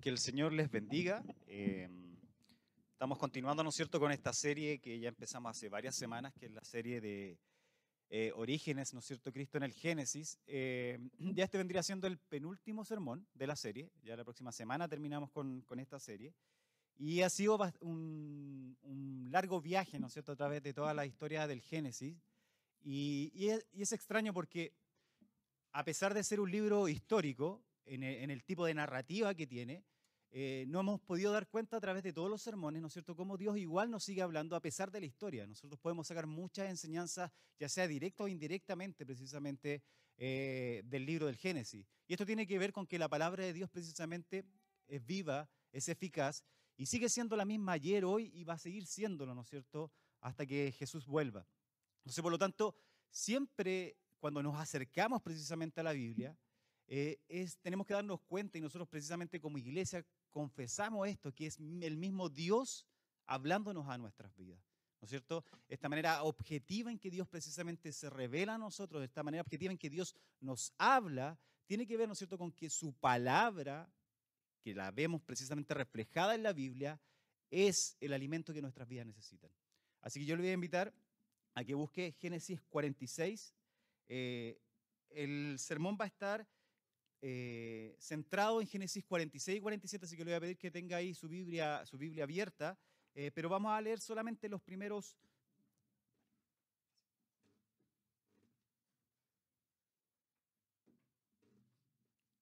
[0.00, 1.22] Que el Señor les bendiga.
[1.46, 1.86] Eh,
[2.90, 6.46] estamos continuando, ¿no es cierto?, con esta serie que ya empezamos hace varias semanas, que
[6.46, 7.38] es la serie de
[8.08, 10.38] eh, Orígenes, ¿no es cierto?, Cristo en el Génesis.
[10.46, 10.98] Eh,
[11.34, 13.90] ya este vendría siendo el penúltimo sermón de la serie.
[14.02, 16.32] Ya la próxima semana terminamos con, esta serie.
[16.96, 21.46] Y ha sido un, largo viaje, ¿no es cierto?, a través de toda la historia
[21.46, 22.16] del Génesis.
[22.82, 24.72] Y, y, es, y es extraño porque,
[25.72, 27.62] a pesar de ser un libro histórico,
[27.94, 29.84] en el, en el, tipo de narrativa que tiene,
[30.32, 33.16] eh, no hemos podido dar cuenta a través de todos los sermones, ¿no es cierto?,
[33.16, 35.46] cómo Dios igual nos sigue hablando a pesar de la historia.
[35.46, 39.82] Nosotros podemos sacar muchas enseñanzas, ya sea directa o indirectamente, precisamente,
[40.16, 41.84] eh, del libro del Génesis.
[42.06, 44.44] Y esto tiene que ver con que la palabra de Dios precisamente
[44.86, 46.44] es viva, es eficaz
[46.76, 49.90] y sigue siendo la misma ayer, hoy y va a seguir siéndolo, ¿no es cierto?,
[50.20, 51.46] hasta que Jesús vuelva.
[51.98, 52.76] Entonces, por lo tanto,
[53.10, 56.36] siempre cuando nos acercamos precisamente a la Biblia,
[56.92, 61.56] eh, es, tenemos que darnos cuenta y nosotros precisamente como iglesia confesamos esto, que es
[61.58, 62.84] el mismo Dios
[63.26, 64.60] hablándonos a nuestras vidas.
[65.00, 65.44] ¿No es cierto?
[65.68, 69.78] Esta manera objetiva en que Dios precisamente se revela a nosotros, esta manera objetiva en
[69.78, 73.88] que Dios nos habla, tiene que ver, ¿no es cierto?, con que su palabra,
[74.60, 77.00] que la vemos precisamente reflejada en la Biblia,
[77.50, 79.52] es el alimento que nuestras vidas necesitan.
[80.00, 80.92] Así que yo le voy a invitar
[81.54, 83.54] a que busque Génesis 46.
[84.08, 84.60] Eh,
[85.10, 86.48] el sermón va a estar
[87.22, 90.96] eh, centrado en Génesis 46 y 47, así que le voy a pedir que tenga
[90.96, 92.78] ahí su Biblia, su Biblia abierta,
[93.14, 95.16] eh, pero vamos a leer solamente los primeros...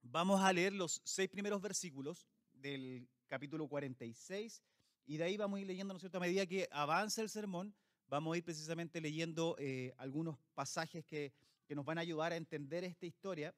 [0.02, 4.62] Vamos a leer los seis primeros versículos del capítulo 46
[5.06, 6.16] y de ahí vamos a ir leyendo, ¿no es cierto?
[6.16, 7.74] A medida que avanza el sermón,
[8.06, 11.32] vamos a ir precisamente leyendo eh, algunos pasajes que,
[11.66, 13.54] que nos van a ayudar a entender esta historia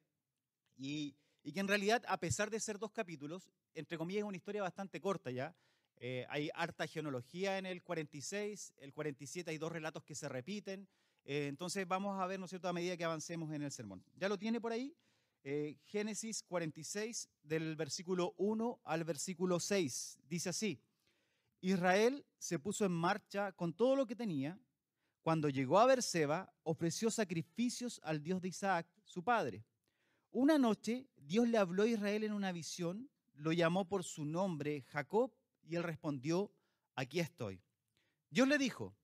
[0.81, 1.15] y,
[1.51, 4.99] que en realidad, a pesar de ser dos capítulos, entre comillas, es una historia bastante
[4.99, 5.55] corta ya.
[5.97, 10.87] Eh, hay harta genealogía en el 46, el 47 hay dos relatos que se repiten.
[11.23, 14.03] Eh, entonces vamos a ver, ¿no es cierto?, a medida que avancemos en el sermón.
[14.15, 14.95] ¿Ya lo tiene por ahí?
[15.43, 20.19] Eh, Génesis 46, del versículo 1 al versículo 6.
[20.27, 20.81] Dice así,
[21.59, 24.59] Israel se puso en marcha con todo lo que tenía.
[25.21, 29.63] Cuando llegó a Berseba, ofreció sacrificios al Dios de Isaac, su padre.
[30.31, 34.81] Una noche Dios le habló a Israel en una visión, lo llamó por su nombre
[34.87, 36.51] Jacob y él respondió,
[36.95, 37.61] aquí estoy.
[38.29, 38.95] Dios le dijo,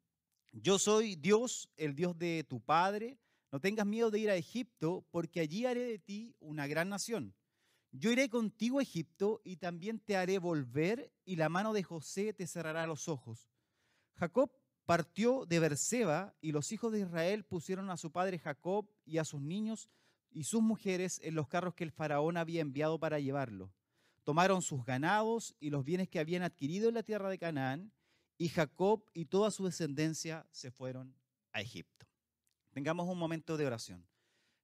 [0.54, 3.20] yo soy Dios, el Dios de tu padre,
[3.52, 7.36] no tengas miedo de ir a Egipto, porque allí haré de ti una gran nación.
[7.92, 12.34] Yo iré contigo a Egipto y también te haré volver y la mano de José
[12.34, 13.50] te cerrará los ojos.
[14.16, 14.52] Jacob
[14.86, 19.26] partió de Berseba y los hijos de Israel pusieron a su padre Jacob y a
[19.26, 19.90] sus niños
[20.32, 23.72] y sus mujeres en los carros que el faraón había enviado para llevarlo.
[24.24, 27.92] Tomaron sus ganados y los bienes que habían adquirido en la tierra de Canaán,
[28.38, 31.16] y Jacob y toda su descendencia se fueron
[31.52, 32.06] a Egipto.
[32.72, 34.06] Tengamos un momento de oración.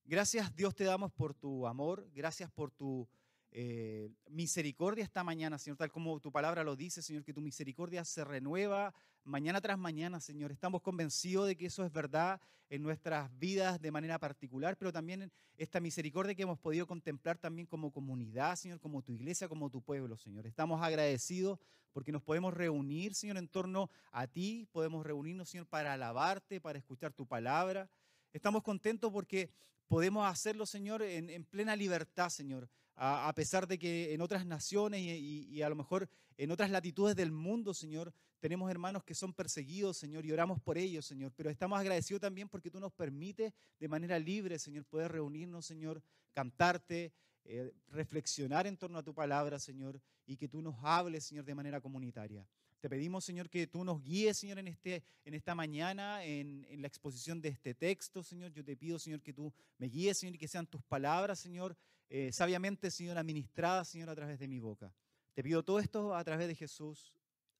[0.05, 3.07] Gracias Dios te damos por tu amor, gracias por tu
[3.51, 8.03] eh, misericordia esta mañana, Señor, tal como tu palabra lo dice, Señor, que tu misericordia
[8.03, 8.93] se renueva
[9.23, 10.51] mañana tras mañana, Señor.
[10.51, 12.39] Estamos convencidos de que eso es verdad
[12.69, 17.37] en nuestras vidas de manera particular, pero también en esta misericordia que hemos podido contemplar
[17.37, 20.47] también como comunidad, Señor, como tu iglesia, como tu pueblo, Señor.
[20.47, 21.59] Estamos agradecidos
[21.91, 26.79] porque nos podemos reunir, Señor, en torno a ti, podemos reunirnos, Señor, para alabarte, para
[26.79, 27.89] escuchar tu palabra.
[28.31, 29.51] Estamos contentos porque
[29.87, 35.01] podemos hacerlo, Señor, en, en plena libertad, Señor a, pesar de que en otras naciones
[35.01, 39.97] y, a lo mejor en otras latitudes del mundo, Señor, tenemos hermanos que son perseguidos,
[39.97, 41.31] Señor, y oramos por ellos, Señor.
[41.35, 46.03] Pero estamos agradecidos también porque tú nos permites de manera libre, Señor, poder reunirnos, Señor,
[46.33, 47.13] cantarte,
[47.45, 51.55] eh, reflexionar en torno a tu palabra, Señor, y que tú nos hables, Señor, de
[51.55, 52.45] manera comunitaria.
[52.79, 56.81] Te pedimos, Señor, que tú nos guíes, Señor, en, este, en esta mañana, en, en,
[56.81, 58.51] la exposición de este texto, Señor.
[58.51, 61.77] Yo te pido, Señor, que tú me guíes, Señor, y que sean tus palabras, Señor,
[62.15, 64.93] eh, sabiamente, Señor, administradas, Señor, a través de mi boca.
[65.33, 67.11] Te pido todo esto a través de Jesús.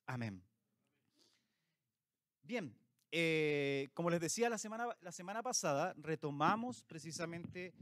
[0.06, 0.44] Amén.
[2.44, 2.78] Bien,
[3.12, 7.74] eh, como les decía la semana, la semana pasada, retomamos precisamente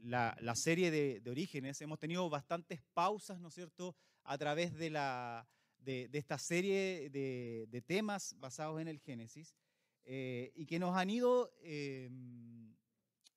[0.00, 1.80] la, la, serie de, de orígenes.
[1.80, 3.94] Hemos tenido bastantes pausas, ¿no es cierto?,
[4.24, 5.46] a través de la
[5.78, 9.54] de, de esta serie de, de, temas basados en el Génesis
[10.06, 12.10] eh, y que nos han ido eh,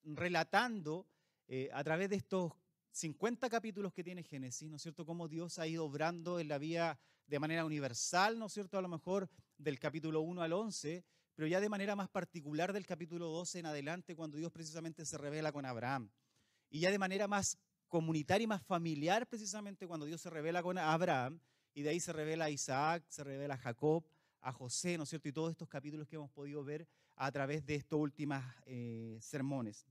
[0.02, 1.06] relatando
[1.48, 2.52] eh, a través de estos
[2.92, 6.58] 50 capítulos que tiene Génesis, ¿no es cierto?, cómo Dios ha ido obrando en la
[6.58, 11.04] vida de manera universal, ¿no es cierto?, a lo mejor del capítulo 1 al 11,
[11.34, 15.18] pero ya de manera más particular del capítulo 12 en adelante, cuando Dios precisamente se
[15.18, 16.10] revela con Abraham.
[16.70, 17.58] Y ya de manera más
[17.88, 21.40] comunitaria y más familiar precisamente cuando Dios se revela con Abraham
[21.72, 24.04] y de ahí se revela a Isaac, se revela a Jacob,
[24.40, 25.28] a José, ¿no es cierto?
[25.28, 26.86] Y todos estos capítulos que hemos podido ver
[27.16, 29.86] a través de estos últimos eh, sermones.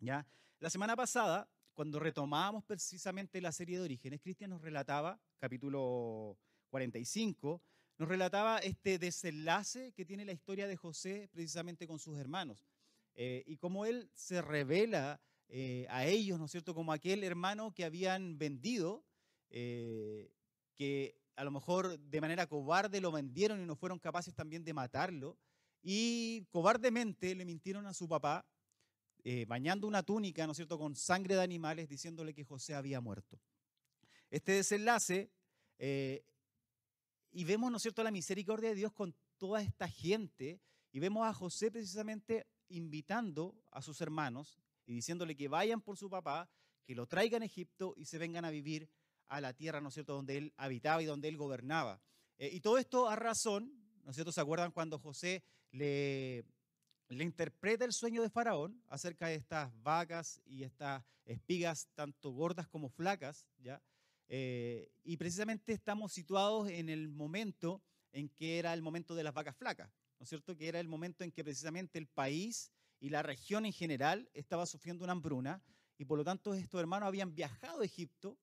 [0.00, 0.26] ¿ya?
[0.60, 6.36] La semana pasada, cuando retomábamos precisamente la serie de orígenes, Cristian nos relataba, capítulo
[6.68, 7.62] 45,
[7.96, 12.66] nos relataba este desenlace que tiene la historia de José precisamente con sus hermanos.
[13.14, 17.72] Eh, y cómo él se revela eh, a ellos, ¿no es cierto?, como aquel hermano
[17.72, 19.02] que habían vendido,
[19.48, 24.74] que a lo mejor de manera cobarde lo vendieron y no fueron capaces también de
[24.74, 25.38] matarlo.
[25.82, 28.44] Y cobardemente le mintieron a su papá,
[29.24, 33.00] eh, bañando una túnica, ¿no es cierto?, con sangre de animales, diciéndole que José había
[33.00, 33.40] muerto.
[34.30, 35.30] Este desenlace,
[35.78, 36.24] eh,
[37.32, 40.60] y vemos, ¿no es cierto?, la misericordia de Dios con toda esta gente,
[40.92, 46.08] y vemos a José precisamente invitando a sus hermanos y diciéndole que vayan por su
[46.08, 46.48] papá,
[46.84, 48.88] que lo traigan a Egipto y se vengan a vivir
[49.28, 52.00] a la tierra, ¿no es cierto?, donde él habitaba y donde él gobernaba.
[52.38, 53.72] Eh, y todo esto a razón,
[54.02, 56.44] ¿no es cierto?, ¿se acuerdan cuando José le,
[57.10, 62.68] le interpreta el sueño de Faraón acerca de estas vacas y estas espigas, tanto gordas
[62.68, 63.82] como flacas, ¿ya?
[64.28, 69.34] Eh, y precisamente estamos situados en el momento en que era el momento de las
[69.34, 72.70] vacas flacas, ¿no es cierto?, que era el momento en que precisamente el país
[73.00, 75.60] y la región en general estaba sufriendo una hambruna,
[75.98, 78.38] y por lo tanto estos hermanos habían viajado a Egipto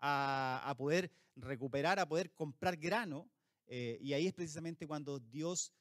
[0.00, 3.30] a, poder recuperar, a poder comprar grano.
[3.66, 5.72] Eh, y ahí es precisamente cuando Dios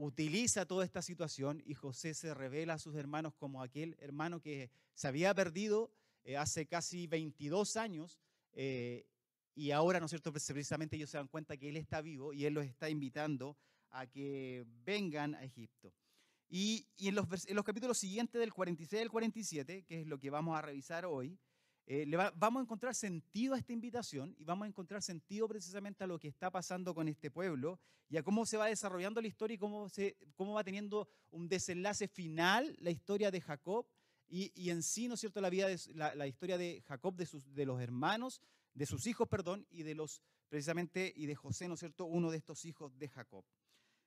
[0.00, 4.70] utiliza toda esta situación y José se revela a sus hermanos como aquel hermano que
[4.94, 5.92] se había perdido
[6.24, 8.18] eh, hace casi 22 años
[8.52, 9.06] eh,
[9.54, 12.46] y ahora, ¿no es cierto?, precisamente ellos se dan cuenta que él está vivo y
[12.46, 13.58] él los está invitando
[13.90, 15.92] a que vengan a Egipto.
[16.48, 20.18] Y, y en, los, en, los, capítulos siguientes del 46 al 47, que es lo
[20.18, 21.38] que vamos a revisar hoy,
[21.92, 22.06] eh,
[22.36, 26.20] vamos a encontrar sentido a esta invitación y vamos a encontrar sentido precisamente a lo
[26.20, 29.58] que está pasando con este pueblo y a cómo se va desarrollando la historia y
[29.58, 33.88] cómo, se, cómo va teniendo un desenlace final la historia de Jacob
[34.28, 37.16] y, y en sí, ¿no es cierto?, la, vida de, la, la historia de Jacob,
[37.16, 38.40] de, sus, de los hermanos,
[38.72, 42.30] de sus hijos, perdón, y de los, precisamente, y de José, ¿no es cierto?, uno
[42.30, 43.44] de estos hijos de Jacob.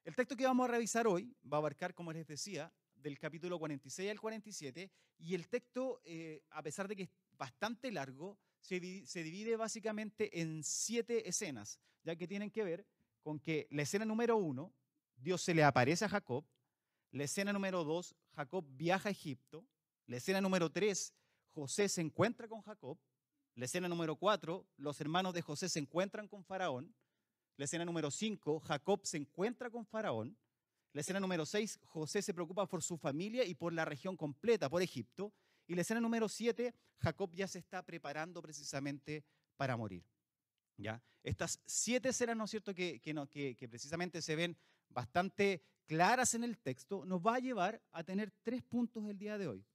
[0.05, 3.59] El texto que vamos a revisar hoy va a abarcar, como les decía, del capítulo
[3.59, 9.55] 46 al 47, y el texto, eh, a pesar de que bastante largo, se, divide
[9.57, 12.85] básicamente en siete escenas, ya que tienen que ver
[13.21, 14.73] con que la escena número uno,
[15.17, 16.45] Dios se le aparece a Jacob,
[17.11, 19.65] la escena número dos, Jacob viaja a Egipto,
[20.07, 21.13] la escena número tres,
[21.53, 22.97] José se encuentra con Jacob,
[23.55, 26.95] la escena número cuatro, los hermanos de José se encuentran con Faraón,
[27.57, 30.37] la escena número cinco, Jacob se encuentra con Faraón,
[30.93, 34.69] la escena número seis, José se preocupa por su familia y por la región completa,
[34.69, 35.33] por Egipto,
[35.67, 39.23] y la escena número 7, Jacob ya se está preparando precisamente
[39.55, 40.03] para morir.
[40.77, 41.01] ¿ya?
[41.23, 44.57] Estas siete escenas, ¿no es cierto?, que, que, precisamente se ven
[44.89, 49.37] bastante claras en el texto, nos va a llevar a tener tres puntos el día
[49.37, 49.65] de hoy.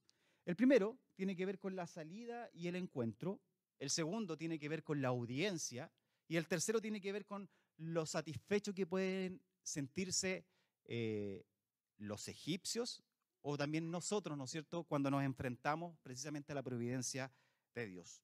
[0.44, 3.40] El primero tiene que ver con la salida y el encuentro,
[3.78, 5.90] el segundo tiene que ver con la audiencia
[6.26, 10.44] y el tercero tiene que ver con lo satisfecho que pueden sentirse
[10.84, 11.44] eh,
[11.96, 13.02] los egipcios
[13.42, 17.32] o también nosotros, ¿no es cierto?, cuando nos enfrentamos precisamente a la providencia
[17.74, 18.22] de Dios.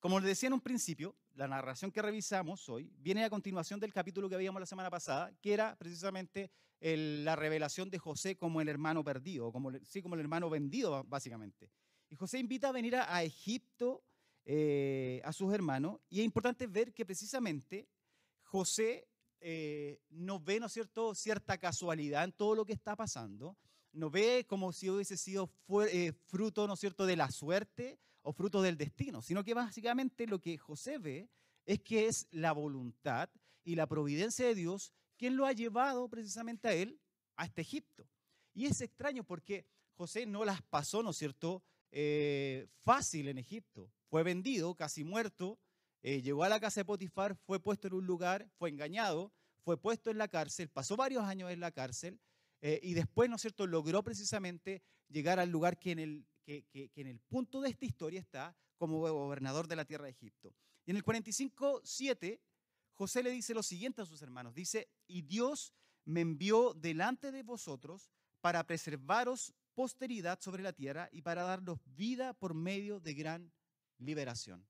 [0.00, 3.92] Como les decía en un principio, la narración que revisamos hoy viene a continuación del
[3.92, 8.68] capítulo que habíamos la semana pasada, que era precisamente la revelación de José como el
[8.68, 11.70] hermano perdido, como, sí, como el hermano vendido, básicamente.
[12.10, 14.04] Y José invita a venir a, Egipto
[14.44, 17.88] eh, a sus hermanos, y es importante ver que precisamente
[18.42, 19.06] José
[19.40, 23.56] eh, no ve, ¿no es cierto?, cierta casualidad en todo lo que está pasando,
[23.92, 25.50] no ve como si hubiese sido
[25.90, 30.26] eh, fruto, ¿no es cierto?, de la suerte o fruto del destino, sino que básicamente
[30.26, 31.28] lo que José ve
[31.66, 33.28] es que es la voluntad
[33.64, 37.00] y la providencia de Dios quien lo ha llevado precisamente a él,
[37.36, 38.08] a este Egipto.
[38.54, 43.90] Y es extraño porque José no las pasó, ¿no es cierto?, eh, fácil en Egipto.
[44.08, 45.58] Fue vendido, casi muerto,
[46.02, 49.32] eh, llegó a la casa de Potifar, fue puesto en un lugar, fue engañado,
[49.62, 52.18] fue puesto en la cárcel, pasó varios años en la cárcel,
[52.62, 56.64] eh, y después, ¿no es cierto?, logró precisamente llegar al lugar que en, el, que,
[56.94, 60.54] en el punto de esta historia está como gobernador de la tierra de Egipto.
[60.86, 62.40] Y en el 45.7,
[62.94, 64.54] José le dice lo siguiente a sus hermanos.
[64.54, 71.22] Dice, y Dios me envió delante de vosotros para preservaros posteridad sobre la tierra y
[71.22, 73.52] para darnos vida por medio de gran
[73.98, 74.64] liberación.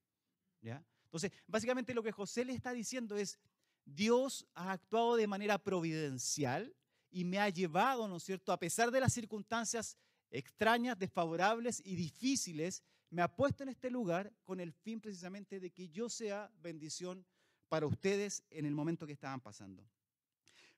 [0.62, 0.82] ¿Ya?
[1.04, 3.38] Entonces, básicamente lo que José le está diciendo es,
[3.84, 6.74] Dios ha actuado de manera providencial
[7.12, 9.96] y me ha llevado, ¿no es cierto?, a pesar de las circunstancias
[10.30, 15.70] extrañas, desfavorables y difíciles, me ha puesto en este lugar con el fin precisamente de
[15.70, 17.24] que yo sea bendición
[17.68, 19.86] para ustedes en el momento que estaban pasando.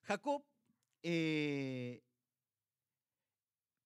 [0.02, 0.44] Jacob,
[1.02, 2.02] eh,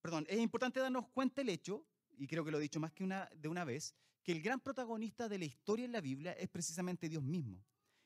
[0.00, 1.84] perdón, es importante darnos cuenta el hecho,
[2.16, 4.60] y creo que lo he dicho más que una, de una vez, que el gran
[4.60, 7.62] protagonista de la historia en la Biblia es precisamente Dios mismo.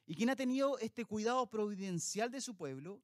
[0.07, 3.01] Y quien ha tenido este cuidado providencial de su pueblo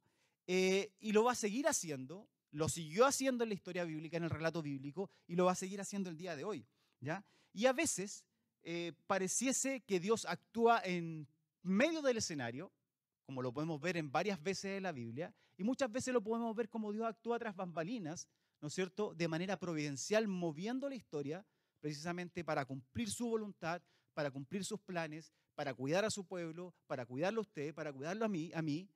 [0.49, 4.25] eh, y lo va a seguir haciendo, lo siguió haciendo en la historia bíblica, en
[4.25, 6.67] el relato bíblico, y lo va a seguir haciendo el día de hoy.
[7.01, 7.23] ¿ya?
[7.53, 8.25] Y a veces
[8.63, 11.29] eh, pareciese que Dios actúa en
[11.63, 12.73] medio del escenario,
[13.27, 16.57] como lo podemos ver en varias veces en la Biblia, y muchas veces lo podemos
[16.57, 18.27] ver como Dios actúa tras bambalinas,
[18.63, 21.45] ¿no es cierto?, de manera providencial, moviendo la historia
[21.81, 23.83] precisamente para cumplir su voluntad,
[24.15, 28.25] para cumplir sus planes, para cuidar a su pueblo, para cuidarlo a usted, para cuidarlo
[28.25, 28.89] a mí, a mí,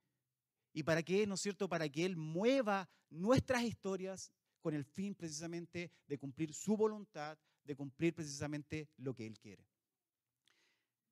[0.72, 5.14] y para que, ¿no es cierto?, para que Él mueva nuestras historias con el fin
[5.14, 9.66] precisamente de cumplir su voluntad, de cumplir precisamente lo que Él quiere.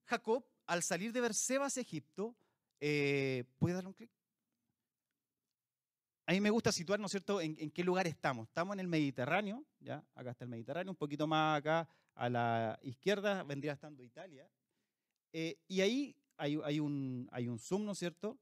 [0.05, 2.35] Jacob, al salir de Berseba hacia Egipto,
[2.81, 4.11] eh, ¿puede darle un clic?
[6.27, 8.49] A mí me gusta situar, ¿no es cierto?, en, qué lugar estamos.
[8.49, 10.05] Estamos en el Mediterráneo, ¿ya?
[10.15, 14.49] Acá está el Mediterráneo, un poquito más acá a la izquierda vendría estando Italia.
[15.33, 18.39] Eh, y ahí hay, un, hay un zoom, ¿no es cierto?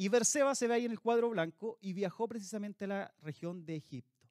[0.00, 3.66] Y Berseba se ve ahí en el cuadro blanco y viajó precisamente a la región
[3.66, 4.28] de Egipto.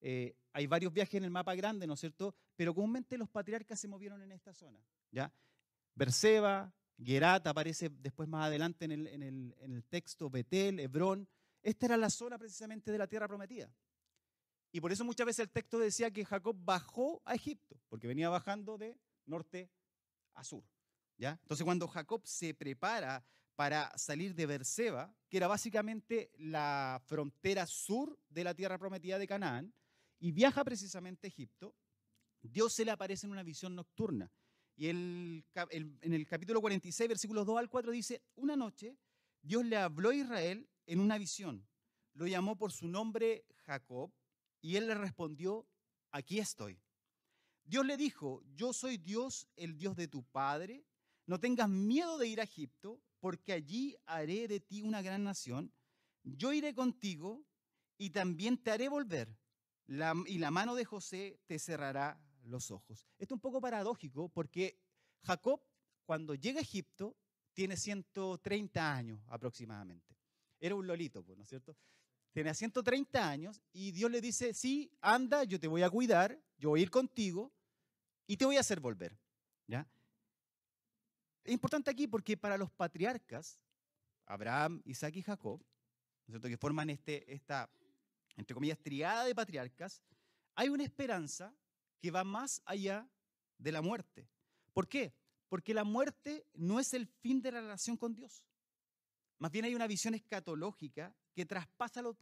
[0.00, 2.34] Eh, hay varios viajes en el mapa grande, ¿no es cierto?
[2.54, 4.78] Pero comúnmente los patriarcas se movieron en esta zona.
[5.10, 5.32] ¿ya?
[5.94, 6.70] Berseba,
[7.02, 11.26] Gerat aparece después más adelante en el, en, el, en el, texto, Betel, Hebrón.
[11.62, 13.72] Esta era la zona precisamente de la tierra prometida.
[14.72, 18.28] Y por eso muchas veces el texto decía que Jacob bajó a Egipto, porque venía
[18.28, 19.70] bajando de norte
[20.34, 20.62] a sur.
[21.16, 21.38] ¿ya?
[21.42, 23.24] Entonces cuando Jacob se prepara
[23.58, 29.26] para salir de Berseba, que era básicamente la frontera sur de la tierra prometida de
[29.26, 29.74] Canaán,
[30.20, 31.74] y viaja precisamente a Egipto,
[32.40, 34.30] Dios se le aparece en una visión nocturna.
[34.76, 35.44] Y en
[36.00, 38.96] el capítulo 46, versículos 2 al 4 dice, una noche
[39.42, 41.66] Dios le habló a Israel en una visión.
[42.14, 44.12] Lo llamó por su nombre Jacob
[44.60, 45.66] y él le respondió,
[46.12, 46.80] aquí estoy.
[47.64, 50.84] Dios le dijo, yo soy Dios, el Dios de tu padre.
[51.26, 55.72] No tengas miedo de ir a Egipto porque allí haré de ti una gran nación.
[56.22, 57.44] Yo iré contigo
[57.96, 59.36] y también te haré volver.
[60.26, 63.08] y la mano de José te cerrará los ojos.
[63.18, 64.80] Esto es un poco paradójico porque
[65.22, 65.60] Jacob,
[66.04, 67.16] cuando llega a Egipto,
[67.54, 70.16] tiene 130 años aproximadamente.
[70.60, 71.76] Era un lolito, pues, ¿no es cierto?
[72.32, 76.70] Tiene 130 años y Dios le dice, sí, anda, yo te voy a cuidar, yo
[76.70, 77.52] voy a ir contigo
[78.26, 79.18] y te voy a hacer volver.
[79.66, 79.86] ¿Ya?
[81.48, 83.58] Es importante aquí porque para los patriarcas,
[84.26, 85.64] Abraham, Isaac y Jacob,
[86.42, 87.70] que forman este, esta,
[88.36, 90.02] entre comillas, triada de patriarcas,
[90.56, 91.56] hay una esperanza
[92.02, 93.08] que va más allá
[93.56, 94.28] de la muerte.
[94.74, 95.14] ¿Por qué?
[95.48, 98.44] Porque la muerte no es el fin de la relación con Dios.
[99.38, 102.12] Más bien hay una visión escatológica que traspasa lo,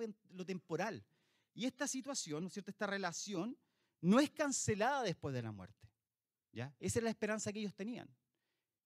[0.44, 1.04] temporal.
[1.52, 2.70] Y esta situación, ¿no es cierto?
[2.70, 3.58] Esta relación
[4.02, 5.90] no es cancelada después de la muerte.
[6.52, 6.72] ¿ya?
[6.78, 8.08] Esa es la esperanza que ellos tenían.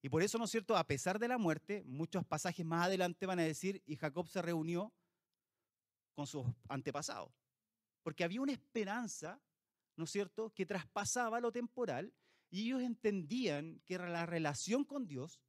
[0.02, 0.76] Y por eso, ¿no es cierto?
[0.76, 4.40] A pesar de la muerte, muchos pasajes más adelante van a decir, y Jacob se
[4.40, 4.92] reunió
[6.14, 7.32] con sus antepasados.
[8.02, 9.40] Porque había una esperanza,
[9.96, 12.14] ¿no es cierto?, que traspasaba lo temporal
[12.50, 15.42] y ellos entendían que la relación con Dios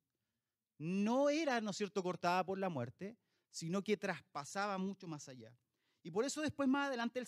[0.77, 3.17] no era, ¿no es cierto?, cortada por la muerte,
[3.51, 5.58] sino que traspasaba mucho más allá.
[6.03, 7.27] Y por eso después más adelante el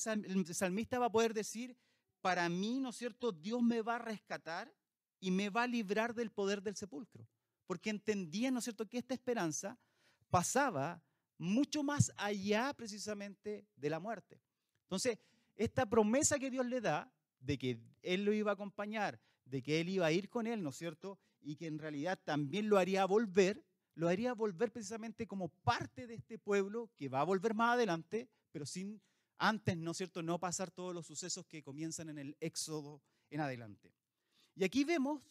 [0.53, 1.77] salmista va a poder decir,
[2.19, 4.73] para mí, ¿no es cierto?, Dios me va a rescatar
[5.23, 7.25] y me va a librar del poder del sepulcro.
[7.65, 9.79] Porque entendía, ¿no es cierto?, que esta esperanza
[10.29, 11.01] pasaba
[11.37, 14.41] mucho más allá precisamente de la muerte.
[14.81, 15.17] Entonces,
[15.55, 19.79] esta promesa que Dios le da de que Él lo iba a acompañar, de que
[19.79, 21.17] Él iba a ir con Él, ¿no es cierto?
[21.39, 23.63] Y que en realidad también lo haría volver,
[23.95, 28.27] lo haría volver precisamente como parte de este pueblo que va a volver más adelante,
[28.51, 29.01] pero sin
[29.37, 33.39] antes, ¿no es cierto?, no pasar todos los sucesos que comienzan en el Éxodo en
[33.39, 33.93] adelante.
[34.55, 35.21] Y aquí vemos,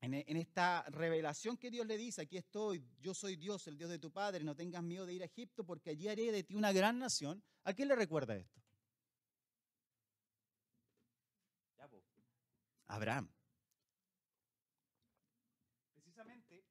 [0.00, 4.00] en, esta revelación que Dios le dice, aquí estoy, yo soy Dios, el Dios de
[4.00, 6.72] tu Padre, no tengas miedo de ir a Egipto porque allí haré de ti una
[6.72, 7.42] gran nación.
[7.64, 8.60] ¿A quién le recuerda esto?
[12.88, 13.26] Abraham.
[15.94, 16.62] Precisamente,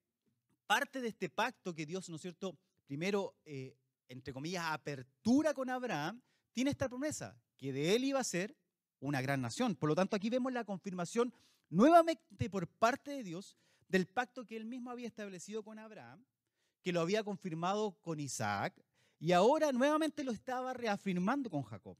[0.67, 3.75] parte de este pacto que Dios, ¿no es cierto?, primero, eh,
[4.07, 8.55] entre comillas, apertura con Abraham, tiene esta promesa, que de él iba a ser
[8.99, 9.75] una gran nación.
[9.75, 11.33] Por lo tanto, aquí vemos la confirmación
[11.71, 16.23] nuevamente por parte de Dios del pacto que él mismo había establecido con Abraham,
[16.83, 18.73] que lo había confirmado con Isaac,
[19.19, 21.97] y ahora nuevamente lo estaba reafirmando con Jacob.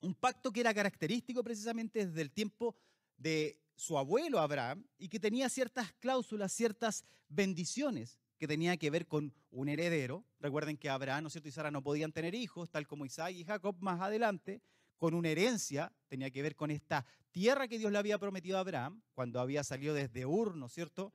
[0.00, 2.76] Un pacto que era característico precisamente desde el tiempo
[3.16, 9.06] de su abuelo Abraham y que tenía ciertas cláusulas, ciertas bendiciones que tenía que ver
[9.06, 10.24] con un heredero.
[10.40, 11.48] Recuerden que Abraham ¿no cierto?
[11.48, 14.60] y Sara no podían tener hijos, tal como Isaac y Jacob más adelante,
[15.04, 18.60] con una herencia, tenía que ver con esta tierra que Dios le había prometido a
[18.60, 21.12] Abraham cuando había salido desde Ur, ¿no es cierto?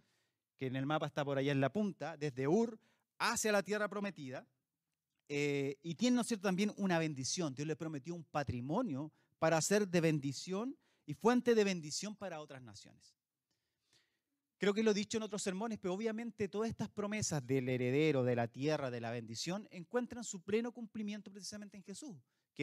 [0.59, 2.79] Que en el mapa está por allá en la punta, desde Ur
[3.17, 4.45] hacia la tierra prometida.
[5.27, 7.55] Eh, y tiene, ¿no es cierto?, también una bendición.
[7.55, 10.77] Dios le prometió un patrimonio para ser de bendición
[11.07, 13.17] y fuente de bendición para otras naciones.
[14.59, 18.23] Creo que lo he dicho en otros sermones, pero obviamente todas estas promesas del heredero,
[18.23, 22.15] de la tierra, de la bendición, encuentran su pleno cumplimiento precisamente en Jesús,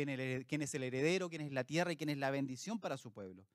[0.04, 3.12] quien, es el heredero, quién es la tierra y quién es la bendición para su
[3.12, 3.46] pueblo.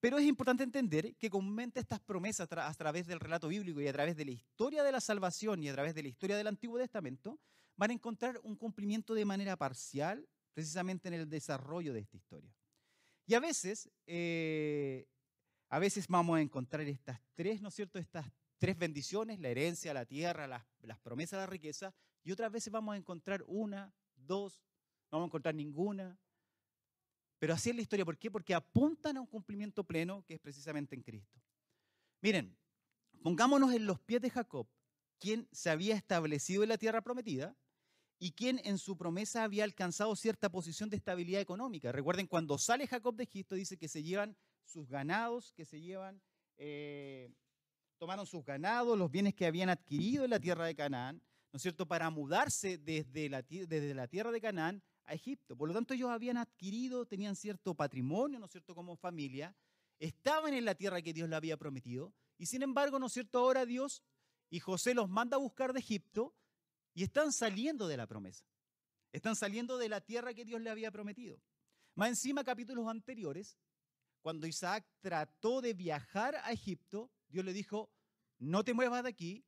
[0.00, 3.92] Pero es importante entender que comúnmente estas promesas a través del relato bíblico y a
[3.92, 6.78] través de la historia de la salvación y a través de la historia del Antiguo
[6.78, 7.40] Testamento
[7.76, 12.54] van a encontrar un cumplimiento de manera parcial precisamente en el desarrollo de esta historia.
[13.26, 15.06] Y a veces eh,
[15.74, 17.98] a veces vamos a encontrar estas tres, ¿no es cierto?
[17.98, 18.26] Estas
[18.58, 22.96] tres bendiciones, la herencia, la tierra, las, promesas, la riqueza, y otras veces vamos a
[22.96, 24.62] encontrar una, dos,
[25.14, 26.18] no vamos a encontrar ninguna.
[27.38, 28.04] Pero así es la historia.
[28.04, 28.32] ¿Por qué?
[28.32, 31.40] Porque apuntan a un cumplimiento pleno que es precisamente en Cristo.
[32.20, 32.56] Miren,
[33.22, 34.66] pongámonos en los pies de Jacob,
[35.20, 37.56] quien se había establecido en la tierra prometida
[38.18, 41.92] y quien en su promesa había alcanzado cierta posición de estabilidad económica.
[41.92, 46.20] Recuerden, cuando sale Jacob de Egipto, dice que se llevan sus ganados que se llevan,
[46.56, 47.30] eh,
[47.98, 51.22] tomaron sus ganados, los bienes que habían adquirido en la tierra de Canaán,
[51.52, 55.56] ¿no es cierto?, para mudarse desde la, desde la tierra de Canaán a Egipto.
[55.56, 59.54] Por lo tanto, ellos habían adquirido, tenían cierto patrimonio, ¿no es cierto?, como familia,
[59.98, 63.38] estaban en la tierra que Dios le había prometido, y sin embargo, ¿no es cierto?,
[63.38, 64.02] ahora Dios
[64.50, 66.34] y José los manda a buscar de Egipto
[66.94, 68.44] y están saliendo de la promesa.
[69.12, 71.40] Están saliendo de la tierra que Dios le había prometido.
[71.94, 73.56] Más encima, capítulos anteriores,
[74.22, 77.90] cuando Isaac trató de viajar a Egipto, Dios le dijo,
[78.38, 79.44] no te muevas de aquí,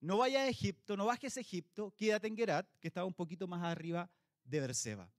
[0.00, 3.48] no vayas a Egipto, no bajes a Egipto, quédate en Gerat, que estaba un poquito
[3.48, 4.10] más arriba
[4.46, 5.12] de Berseba.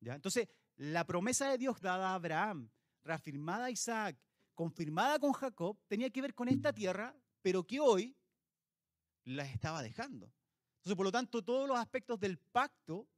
[0.00, 0.14] ¿Ya?
[0.14, 2.70] Entonces, la promesa de Dios dada a Abraham,
[3.04, 4.18] reafirmada a Isaac,
[4.54, 8.16] confirmada con Jacob, tenía que ver con esta tierra, pero que hoy
[9.24, 10.32] la estaba dejando.
[10.78, 13.08] Entonces, por lo tanto, todos los aspectos del pacto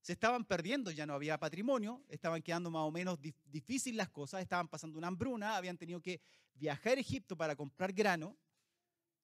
[0.00, 4.42] se estaban perdiendo, ya no había patrimonio, estaban quedando más o menos difíciles las cosas,
[4.42, 6.20] estaban pasando una hambruna, habían tenido que
[6.54, 8.36] viajar a Egipto para comprar grano,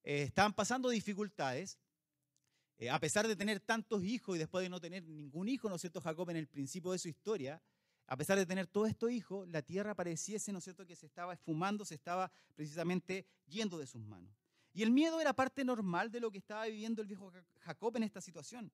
[0.03, 1.79] eh, estaban pasando dificultades,
[2.79, 5.77] eh, a pesar de tener tantos hijos y después de no tener ningún hijo, ¿no
[5.77, 6.01] es cierto?
[6.01, 7.63] Jacob en el principio de su historia,
[8.07, 11.07] a pesar de tener todos estos hijos, la tierra pareciese, ¿no es cierto?, que se
[11.07, 14.35] estaba esfumando, se estaba precisamente yendo de sus manos.
[14.73, 18.03] Y el miedo era parte normal de lo que estaba viviendo el viejo Jacob en
[18.03, 18.73] esta situación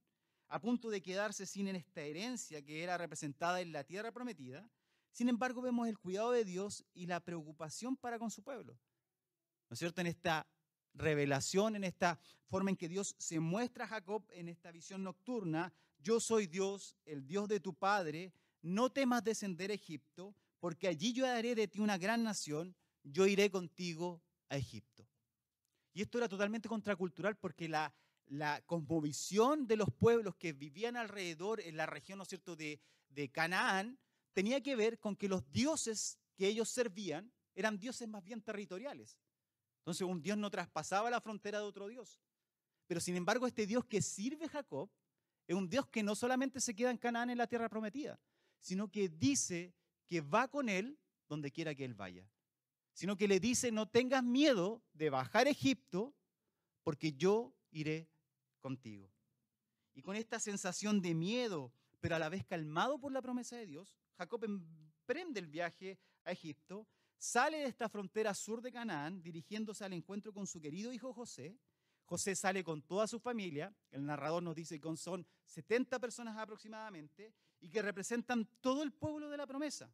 [0.48, 4.68] a punto de quedarse sin esta herencia que era representada en la tierra prometida.
[5.12, 8.78] Sin embargo, vemos el cuidado de Dios y la preocupación para con su pueblo.
[9.68, 10.00] ¿No es cierto?
[10.00, 10.46] En esta
[10.98, 15.72] revelación, en esta forma en que Dios se muestra a Jacob en esta visión nocturna,
[16.00, 18.32] yo soy Dios, el Dios de tu padre,
[18.62, 23.26] no temas descender a Egipto, porque allí yo haré de ti una gran nación, yo
[23.26, 25.06] iré contigo a Egipto.
[25.92, 27.92] Y esto era totalmente contracultural porque la,
[28.26, 33.30] la cosmovisión de los pueblos que vivían alrededor en la región, ¿no cierto?, de, de
[33.30, 33.98] Canaán,
[34.32, 39.18] tenía que ver con que los dioses que ellos servían eran dioses más bien territoriales.
[39.88, 42.20] Entonces un dios no traspasaba la frontera de otro dios.
[42.86, 44.90] Pero sin embargo, este dios que sirve Jacob
[45.46, 48.20] es un dios que no solamente se queda en Canaán en la tierra prometida,
[48.60, 49.72] sino que dice
[50.06, 52.30] que va con él donde quiera que él vaya.
[52.92, 56.14] Sino que le dice, no tengas miedo de bajar a Egipto,
[56.82, 58.10] porque yo iré
[58.60, 59.10] contigo.
[59.94, 63.64] Y con esta sensación de miedo, pero a la vez calmado por la promesa de
[63.64, 66.86] Dios, Jacob emprende el viaje a Egipto,
[67.18, 71.58] sale de esta frontera sur de Canaán, dirigiéndose al encuentro con su querido hijo José.
[72.04, 77.34] José sale con toda su familia, el narrador nos dice que son 70 personas aproximadamente,
[77.60, 79.92] y que representan todo el pueblo de la promesa,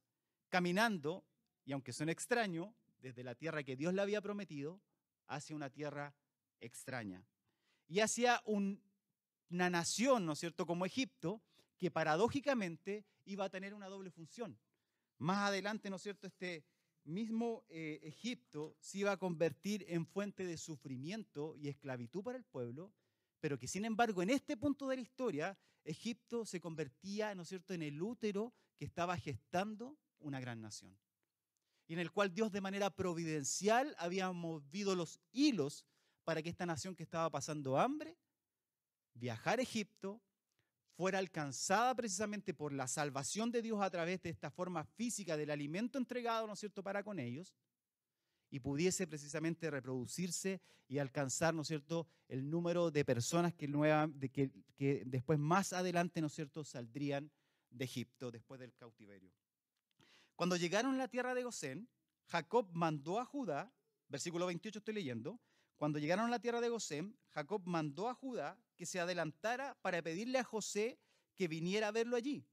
[0.48, 1.24] caminando,
[1.64, 4.80] y aunque son extraños, desde la tierra que Dios le había prometido
[5.26, 6.14] hacia una tierra
[6.60, 7.26] extraña
[7.86, 8.80] y hacia una
[9.70, 11.42] nación, ¿no es cierto?, como Egipto,
[11.78, 14.58] que paradójicamente iba a tener una doble función.
[15.18, 16.64] Más adelante, ¿no es cierto?, este
[17.04, 22.44] mismo eh, Egipto se iba a convertir en fuente de sufrimiento y esclavitud para el
[22.44, 22.92] pueblo,
[23.40, 27.48] pero que sin embargo en este punto de la historia, Egipto se convertía, ¿no es
[27.48, 30.98] cierto?, en el útero que estaba gestando una gran nación.
[31.86, 35.84] Y en el cual Dios de manera providencial había movido los hilos
[36.24, 38.16] para que esta nación que estaba pasando hambre
[39.12, 40.22] viajara a Egipto,
[40.96, 45.50] fuera alcanzada precisamente por la salvación de Dios a través de esta forma física del
[45.50, 47.54] alimento entregado, ¿no es cierto?, para con ellos,
[48.50, 54.08] y pudiese precisamente reproducirse y alcanzar, ¿no es cierto?, el número de personas que, nueva,
[54.32, 57.30] que, que después más adelante, ¿no es cierto?, saldrían
[57.70, 59.32] de Egipto después del cautiverio.
[60.36, 61.88] Cuando llegaron a la tierra de Gosén,
[62.26, 63.72] Jacob mandó a Judá,
[64.08, 65.40] versículo 28 estoy leyendo,
[65.76, 70.02] cuando llegaron a la tierra de Gosén, Jacob mandó a Judá que se adelantara para
[70.02, 70.98] pedirle a José
[71.34, 72.46] que viniera a verlo allí.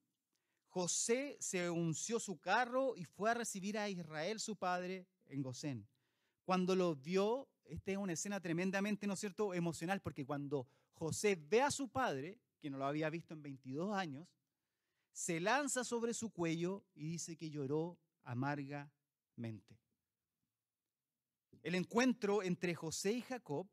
[0.69, 5.88] José se unció su carro y fue a recibir a Israel, su padre, en Gosén.
[6.45, 11.62] Cuando lo vio, esta es una escena tremendamente, ¿no cierto?, emocional, porque cuando José ve
[11.62, 14.27] a su padre, que no lo había visto en 22 años,
[15.12, 19.80] se lanza sobre su cuello y dice que lloró amargamente.
[21.62, 23.67] El encuentro entre José y Jacob,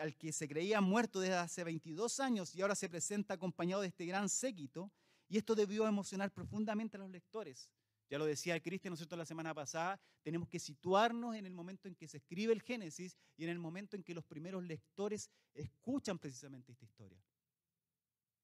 [0.00, 3.88] al que se creía muerto desde hace 22 años y ahora se presenta acompañado de
[3.88, 4.90] este gran séquito,
[5.28, 7.70] y esto debió emocionar profundamente a los lectores.
[8.10, 11.54] Ya lo decía Cristian, ¿no es cierto?, la semana pasada, tenemos que situarnos en el
[11.54, 14.62] momento en que se escribe el Génesis y en el momento en que los primeros
[14.64, 17.24] lectores escuchan precisamente esta historia.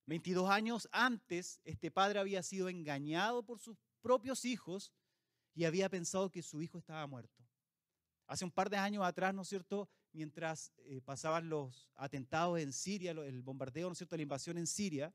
[0.07, 4.91] 22 años antes, este padre había sido engañado por sus propios hijos
[5.55, 7.48] y había pensado que su hijo estaba muerto.
[8.29, 12.75] Hace un par de años atrás, ¿no es cierto?, mientras eh, pasaban los atentados en
[12.75, 15.15] Siria, el bombardeo, ¿no es cierto?, la invasión en Siria,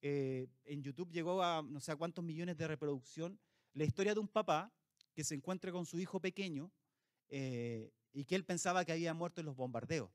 [0.00, 3.38] eh, en YouTube llegó a no sé a cuántos millones de reproducción
[3.74, 4.72] la historia de un papá
[5.14, 6.72] que se encuentra con su hijo pequeño
[7.28, 10.10] eh, y que él pensaba que había muerto en los bombardeos.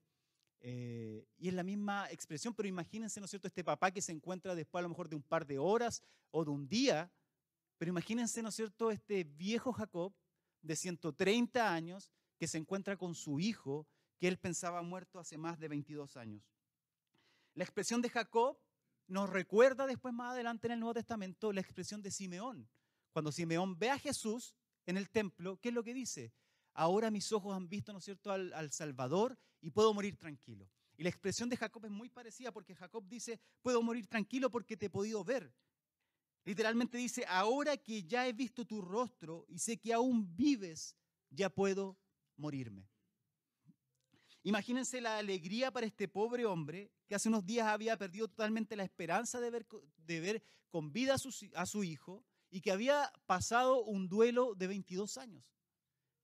[0.61, 4.55] Y es la misma expresión, pero imagínense, ¿no es cierto?, este papá que se encuentra
[4.55, 7.11] después a lo mejor de un par de horas o de un día,
[7.77, 10.13] pero imagínense, ¿no es cierto?, este viejo Jacob
[10.61, 15.59] de 130 años que se encuentra con su hijo que él pensaba muerto hace más
[15.59, 16.43] de 22 años.
[17.53, 18.57] La expresión de Jacob
[19.07, 22.67] nos recuerda después más adelante en el Nuevo Testamento la expresión de Simeón.
[23.11, 24.55] Cuando Simeón ve a Jesús
[24.87, 26.33] en el templo, ¿qué es lo que dice?
[26.79, 30.69] ahora mis ojos han visto, ¿no es cierto?, al, Salvador y puedo morir tranquilo.
[30.95, 34.77] Y la expresión de Jacob es muy parecida porque Jacob dice, puedo morir tranquilo porque
[34.77, 35.53] te he podido ver.
[36.45, 40.95] Literalmente dice, ahora que ya he visto tu rostro y sé que aún vives,
[41.29, 41.97] ya puedo
[42.39, 42.89] morirme.
[44.43, 48.83] Imagínense la alegría para este pobre hombre que hace unos días había perdido totalmente la
[48.83, 53.11] esperanza de ver, de ver con vida a su, a su hijo y que había
[53.25, 55.59] pasado un duelo de 22 años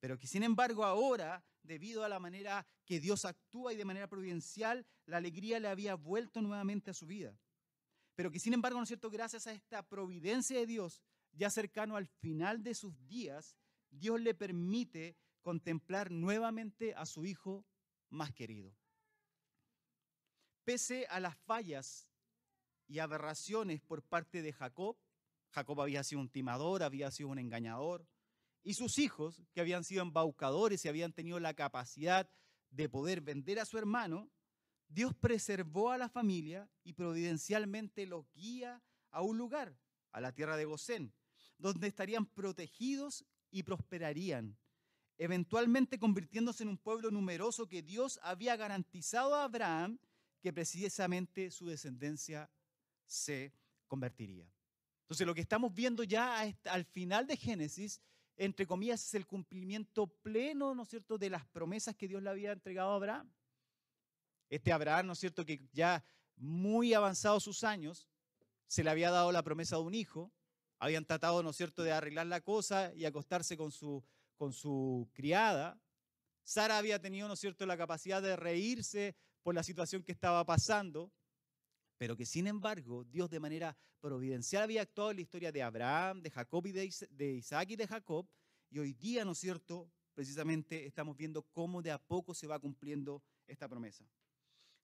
[0.05, 4.07] pero que sin embargo ahora, debido a la manera que Dios actúa y de manera
[4.07, 7.35] providencial, la alegría le había vuelto nuevamente a su vida.
[8.13, 9.09] Pero que sin embargo, ¿no es cierto?
[9.09, 11.01] Gracias a esta providencia de Dios,
[11.31, 13.57] ya cercano al final de sus días,
[13.89, 17.63] Dios le permite contemplar nuevamente a su hijo
[18.09, 18.75] más querido.
[20.63, 22.11] Pese a las fallas
[22.87, 24.97] y aberraciones por parte de Jacob,
[25.51, 28.07] Jacob había sido un timador, había sido un engañador,
[28.63, 32.27] y sus hijos, que habían sido embaucadores y habían tenido la capacidad
[32.71, 34.31] de poder vender a su hermano,
[34.87, 38.81] Dios preservó a la familia y providencialmente los guía
[39.11, 39.77] a un lugar,
[40.11, 41.13] a la tierra de Gosén,
[41.59, 44.57] donde estarían protegidos y prosperarían,
[45.17, 49.99] eventualmente convirtiéndose en un pueblo numeroso que Dios había garantizado a Abraham
[50.41, 52.49] que precisamente su descendencia
[53.05, 53.53] se
[53.87, 54.51] convertiría.
[55.01, 58.01] Entonces lo que estamos viendo ya al final de Génesis
[58.37, 62.29] entre comillas, es el cumplimiento pleno, ¿no es cierto?, de las promesas que Dios le
[62.29, 63.31] había entregado a Abraham.
[64.49, 66.03] Este Abraham, ¿no es cierto?, que ya
[66.35, 68.09] muy avanzados sus años,
[68.67, 70.33] se le había dado la promesa de un hijo,
[70.79, 74.03] habían tratado, ¿no es cierto?, de arreglar la cosa y acostarse con su,
[74.35, 75.81] con su criada.
[76.43, 80.45] Sara había tenido, ¿no es cierto?, la capacidad de reírse por la situación que estaba
[80.45, 81.11] pasando
[81.97, 86.21] pero que sin embargo Dios de manera providencial había actuado en la historia de Abraham,
[86.21, 88.27] de Jacob y de Isaac y de Jacob,
[88.69, 92.59] y hoy día, ¿no es cierto?, precisamente estamos viendo cómo de a poco se va
[92.59, 94.05] cumpliendo esta promesa.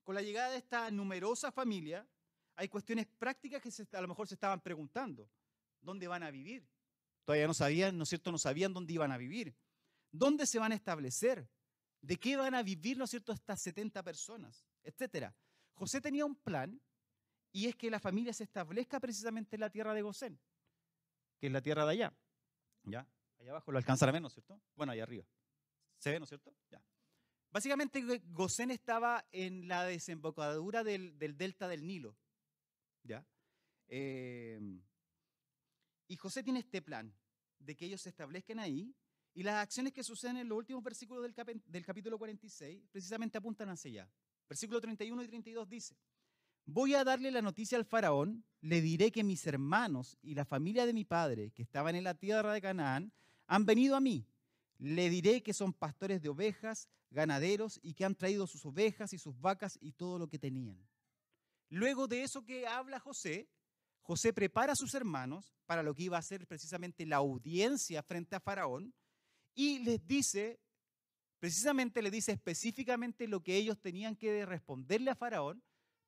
[0.03, 2.07] Con la llegada de esta numerosa familia,
[2.55, 5.29] hay cuestiones prácticas que a lo mejor se estaban preguntando.
[5.79, 6.67] ¿Dónde van a vivir?
[7.25, 9.55] Todavía no sabían, ¿no es cierto?, no sabían dónde iban a vivir.
[10.11, 11.49] ¿Dónde se van a establecer?
[12.01, 15.35] ¿De qué van a vivir, ¿no es cierto?, estas 70 personas, etcétera.
[15.73, 16.81] José tenía un plan
[17.51, 20.39] y es que la familia se establezca precisamente en la tierra de Gosén,
[21.39, 22.13] que es la tierra de allá.
[22.83, 23.07] ¿Ya?
[23.39, 24.61] Allá abajo lo alcanzan a ver, ¿no es cierto?
[24.75, 25.25] Bueno, allá arriba.
[25.97, 26.55] ¿Se ve, no es cierto?
[26.69, 26.81] Ya.
[27.51, 32.17] Básicamente Gosén estaba en la desembocadura del, delta del Nilo.
[33.03, 33.25] ¿Ya?
[33.87, 34.81] Em,
[36.11, 37.09] y José tiene este plan
[37.57, 38.93] de que ellos se establezcan ahí
[39.33, 43.91] y las acciones que suceden en los últimos versículos del, capítulo 46 precisamente apuntan hacia
[43.91, 44.11] allá.
[44.49, 45.95] Versículo 31 y 32 dice,
[46.65, 50.85] voy a darle la noticia al faraón, le diré que mis hermanos y la familia
[50.85, 53.13] de mi padre, que estaban en la tierra de Canaán,
[53.47, 54.27] han venido a mí.
[54.79, 59.17] Le diré que son pastores de ovejas, ganaderos, y que han traído sus ovejas y
[59.17, 60.77] sus vacas y todo lo que tenían.
[61.69, 63.47] Luego de eso que habla José,
[64.01, 68.35] José prepara a sus hermanos para lo que iba a ser precisamente la audiencia frente
[68.35, 68.93] a Faraón
[69.53, 70.59] y les dice,
[71.39, 75.63] precisamente le dice específicamente lo que ellos tenían que responderle a Faraón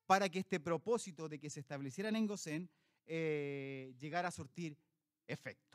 [0.05, 2.69] para que este propósito de que se establecieran en Gosén
[3.05, 4.77] eh, llegara a surtir
[5.27, 5.73] efecto.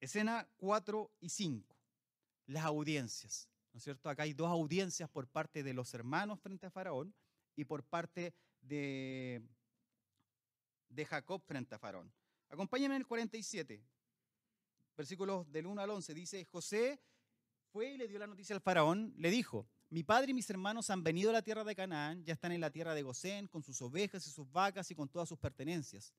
[0.00, 1.76] Escena 4 y 5,
[2.46, 3.49] las audiencias.
[3.72, 4.08] ¿No es cierto?
[4.08, 7.14] Acá hay dos audiencias por parte de los hermanos frente a Faraón
[7.56, 9.42] y por parte de,
[10.88, 12.12] de Jacob frente a Faraón.
[12.48, 13.80] Acompáñenme en el 47,
[14.96, 16.14] versículos del 1 al 11.
[16.14, 17.00] Dice, José
[17.70, 20.90] fue y le dio la noticia al faraón, le dijo, mi padre y mis hermanos
[20.90, 23.62] han venido a la tierra de Canaán, ya están en la tierra de Gosén, con
[23.62, 26.12] sus ovejas y sus vacas y con todas sus pertenencias.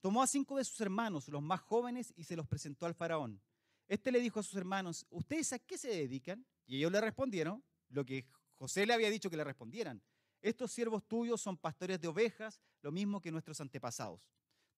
[0.00, 3.40] Tomó a cinco de sus hermanos, los más jóvenes, y se los presentó al faraón.
[3.88, 6.44] Este le dijo a sus hermanos, ¿ustedes a qué se dedican?
[6.66, 10.02] Y ellos le respondieron lo que José le había dicho que le respondieran.
[10.40, 14.20] Estos siervos tuyos son pastores de ovejas, lo mismo que nuestros antepasados.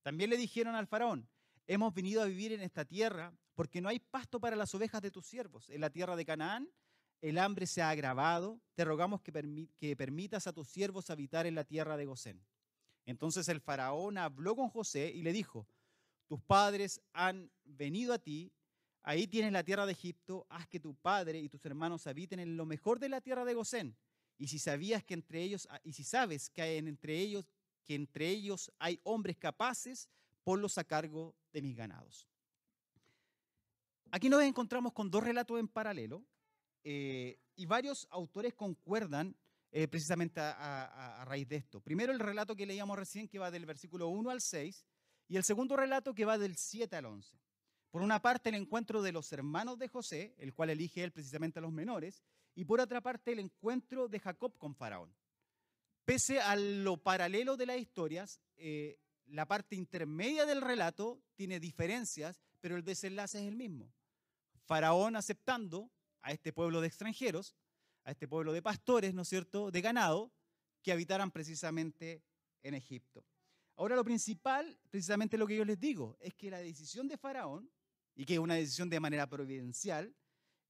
[0.03, 1.29] También le dijeron al faraón,
[1.67, 5.11] hemos venido a vivir en esta tierra porque no hay pasto para las ovejas de
[5.11, 5.71] tus siervos.
[5.71, 6.69] En la tierra de Canaán
[7.25, 11.55] el hambre se ha agravado, te rogamos que, que permitas a tus siervos habitar en
[11.55, 12.45] la tierra de Gosén.
[13.07, 15.67] Entonces el faraón habló con José y le dijo,
[16.27, 18.53] tus padres han venido a ti,
[19.05, 22.57] ahí tienes la tierra de Egipto, haz que tu padre y tus hermanos habiten en
[22.57, 23.97] lo mejor de la tierra de Gosén.
[24.37, 27.47] Y si sabías que entre ellos, y si sabes que hay entre ellos,
[27.85, 30.09] que entre ellos hay hombres capaces,
[30.43, 32.29] ponlos a cargo de mis ganados.
[34.11, 36.25] Aquí nos encontramos con dos relatos en paralelo
[36.83, 39.37] eh, y varios autores concuerdan
[39.73, 41.81] eh, precisamente a, raíz de esto.
[41.81, 44.87] Primero el relato que leíamos recién que va del versículo 1 al 6
[45.27, 47.37] y el segundo relato que va del 7 al 11.
[47.95, 51.61] Por una parte el encuentro de los hermanos de José, el cual elige él precisamente
[51.61, 52.25] a los menores,
[52.57, 55.15] y por otra parte el encuentro de Jacob con Faraón.
[56.05, 62.43] Pese a lo paralelo de las historias, eh, la parte intermedia del relato tiene diferencias,
[62.61, 63.95] pero el desenlace es el mismo.
[64.65, 65.89] Faraón aceptando
[66.21, 67.55] a este pueblo de extranjeros,
[68.03, 70.33] a este pueblo de pastores, ¿no es cierto?, de ganado,
[70.83, 72.25] que habitaran precisamente
[72.65, 73.25] en Egipto.
[73.77, 77.71] Ahora lo principal, precisamente lo que yo les digo, es que la decisión de Faraón,
[78.15, 80.15] y que es una decisión de manera providencial,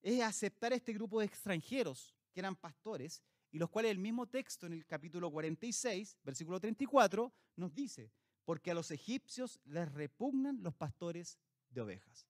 [0.02, 4.66] es aceptar este grupo de extranjeros, que eran pastores, y los cuales el mismo texto
[4.66, 8.10] en el capítulo 46, versículo 34, nos dice,
[8.44, 11.38] porque a los egipcios les repugnan los pastores
[11.70, 12.28] de ovejas.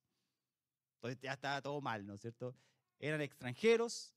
[0.97, 2.57] Entonces ya estaba todo mal, ¿no es cierto?
[2.99, 4.15] Eran extranjeros,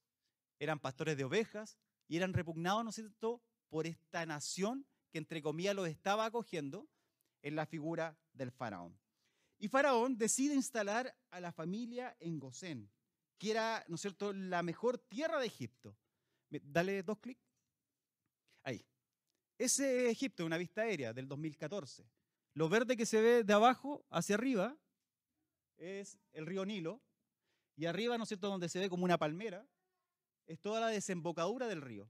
[0.60, 5.42] eran pastores de ovejas y eran repugnados, ¿no es cierto?, por esta nación que entre
[5.42, 6.88] comillas los estaba acogiendo
[7.42, 8.98] en la figura del faraón.
[9.60, 12.92] Y Faraón decide instalar a la familia en Gosén,
[13.38, 15.98] que era, ¿no es cierto?, la mejor tierra de Egipto.
[16.50, 17.44] Dale dos clics.
[18.64, 18.86] Ahí.
[19.58, 22.08] Ese Egipto, una vista aérea del 2014.
[22.54, 24.78] Lo verde que se ve de abajo hacia arriba
[25.78, 27.02] es el río Nilo,
[27.76, 29.68] y arriba, ¿no es cierto?, donde se ve como una palmera,
[30.48, 32.10] es toda la desembocadura del río.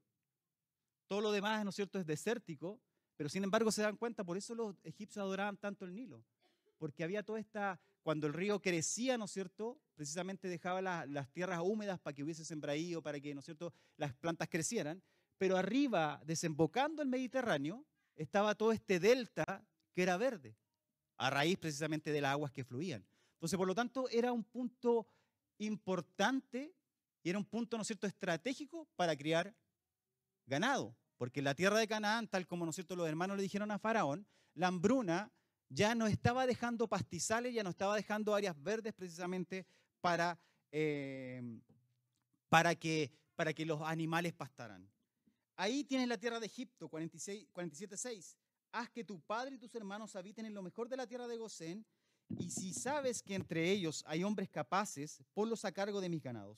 [1.07, 2.81] Todo lo demás, ¿no es cierto?, es desértico,
[3.17, 6.23] pero sin embargo se dan cuenta, por eso los egipcios adoraban tanto el Nilo,
[6.78, 11.60] porque había toda esta, cuando el río crecía, ¿no es cierto?, precisamente dejaba las tierras
[11.63, 15.02] húmedas para que hubiese sembradío, para que, ¿no es cierto?, las plantas crecieran,
[15.38, 17.86] pero arriba, desembocando el Mediterráneo,
[18.16, 19.44] estaba todo este delta
[19.94, 20.56] que era verde,
[21.18, 23.06] a raíz precisamente de las aguas que fluían.
[23.34, 25.08] Entonces, por lo tanto, era un punto
[25.60, 26.74] importante
[27.24, 29.56] y era un punto, ¿no es cierto?, estratégico para criar
[30.46, 30.96] ganado.
[31.18, 33.72] Porque en la tierra de Canaán, tal como, ¿no es cierto?, los hermanos le dijeron
[33.72, 35.32] a Faraón, la hambruna
[35.69, 39.65] ya no estaba dejando pastizales, ya no estaba dejando áreas verdes precisamente
[40.01, 40.39] para,
[40.71, 41.41] eh,
[42.49, 44.89] para, que, para que los animales pastaran.
[45.56, 48.38] Ahí tienes la tierra de Egipto, 47.6.
[48.71, 51.38] Haz que tu padre y tus hermanos habiten en lo mejor de la tierra de
[51.38, 51.86] Gosén
[52.30, 56.58] y si sabes que entre ellos hay hombres capaces, ponlos a cargo de mis ganados.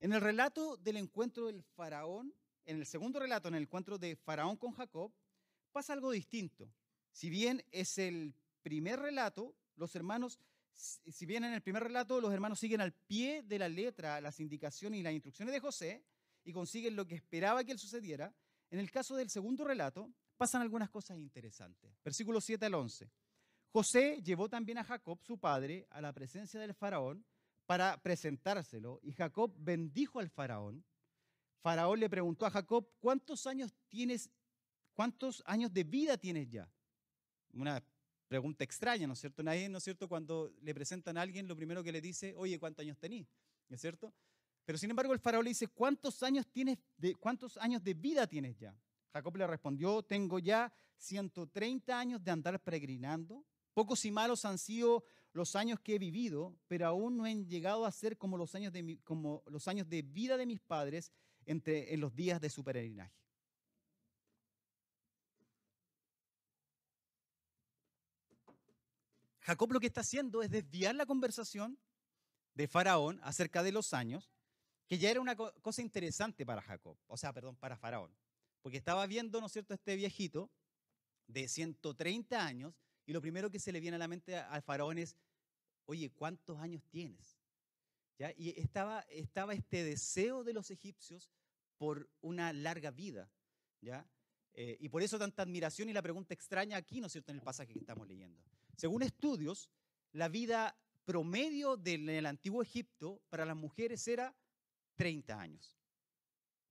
[0.00, 4.16] En el relato del encuentro del faraón, en el segundo relato, en el encuentro de
[4.16, 5.12] faraón con Jacob,
[5.70, 6.70] pasa algo distinto.
[7.16, 10.38] Si bien es el primer relato, los hermanos,
[10.74, 14.38] si bien en el primer relato los hermanos siguen al pie de la letra las
[14.38, 16.04] indicaciones y las instrucciones de José
[16.44, 18.34] y consiguen lo que esperaba que él sucediera,
[18.70, 21.90] en el caso del segundo relato pasan algunas cosas interesantes.
[22.04, 23.10] Versículo 7 al 11.
[23.70, 27.24] José llevó también a Jacob, su padre, a la presencia del faraón
[27.64, 30.84] para presentárselo y Jacob bendijo al faraón.
[31.62, 34.28] Faraón le preguntó a Jacob, ¿cuántos años tienes,
[34.92, 36.70] cuántos años de vida tienes ya?
[37.56, 37.82] Una
[38.28, 39.42] pregunta extraña, ¿no es cierto?
[39.42, 40.08] Nadie, ¿no es cierto?
[40.08, 43.26] Cuando le presentan a alguien, lo primero que le dice, oye, ¿cuántos años tenés?
[43.68, 44.12] ¿No es cierto?
[44.64, 48.26] Pero sin embargo el faraón le dice, ¿cuántos años, tienes de, ¿cuántos años de vida
[48.26, 48.76] tienes ya?
[49.12, 53.44] Jacob le respondió, tengo ya 130 años de andar peregrinando.
[53.72, 57.86] Pocos y malos han sido los años que he vivido, pero aún no han llegado
[57.86, 61.12] a ser como los años de, como los años de vida de mis padres
[61.44, 63.14] entre, en los días de su peregrinaje.
[69.46, 71.78] Jacob lo que está haciendo es desviar la conversación
[72.54, 74.32] de Faraón acerca de los años,
[74.88, 78.10] que ya era una cosa interesante para Jacob, o sea, perdón, para Faraón,
[78.60, 80.50] porque estaba viendo, ¿no es cierto?, este viejito
[81.28, 82.74] de 130 años,
[83.06, 85.14] y lo primero que se le viene a la mente al Faraón es,
[85.84, 87.38] oye, ¿cuántos años tienes?
[88.18, 88.32] ¿Ya?
[88.36, 91.30] Y estaba, estaba este deseo de los egipcios
[91.78, 93.30] por una larga vida,
[93.80, 94.08] ¿ya?
[94.54, 97.38] Eh, y por eso tanta admiración y la pregunta extraña aquí, ¿no es cierto?, en
[97.38, 98.42] el pasaje que estamos leyendo.
[98.76, 99.70] Según estudios,
[100.12, 104.34] la vida promedio del antiguo Egipto para las mujeres era
[104.96, 105.76] 30 años.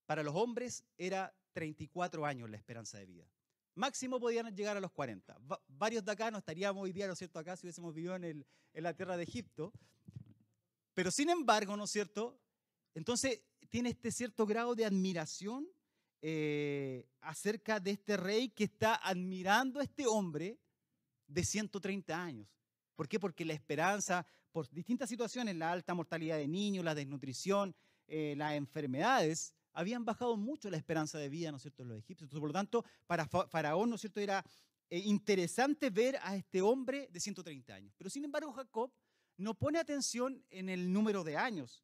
[0.06, 3.28] Para los hombres era 34 años la esperanza de vida.
[3.76, 5.36] Máximo podían llegar a los 40.
[5.68, 8.46] varios de acá no estaríamos hoy día, ¿no es cierto?, acá si hubiésemos vivido en,
[8.74, 9.74] la tierra de Egipto.
[10.94, 12.39] Pero sin embargo, ¿no es cierto?
[12.94, 15.68] Entonces tiene este cierto grado de admiración
[16.22, 20.58] eh, acerca de este rey que está admirando a este hombre
[21.28, 22.48] de 130 años.
[22.96, 23.20] ¿Por qué?
[23.20, 27.76] Porque la esperanza, por distintas situaciones, la alta mortalidad de niños, la desnutrición,
[28.08, 31.98] eh, las enfermedades, habían bajado mucho la esperanza de vida, ¿no es cierto?, en los
[32.00, 32.30] egipcios.
[32.30, 34.44] por lo tanto, para Faraón, ¿no es cierto?, era
[34.90, 37.94] eh, interesante ver a este hombre de 130 años.
[37.98, 38.92] Pero sin embargo, Jacob
[39.38, 41.84] no pone atención en el número de años.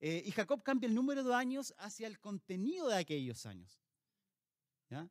[0.00, 3.80] Eh, y Jacob cambia el número de años hacia el contenido de aquellos años.
[4.88, 5.08] ¿ya?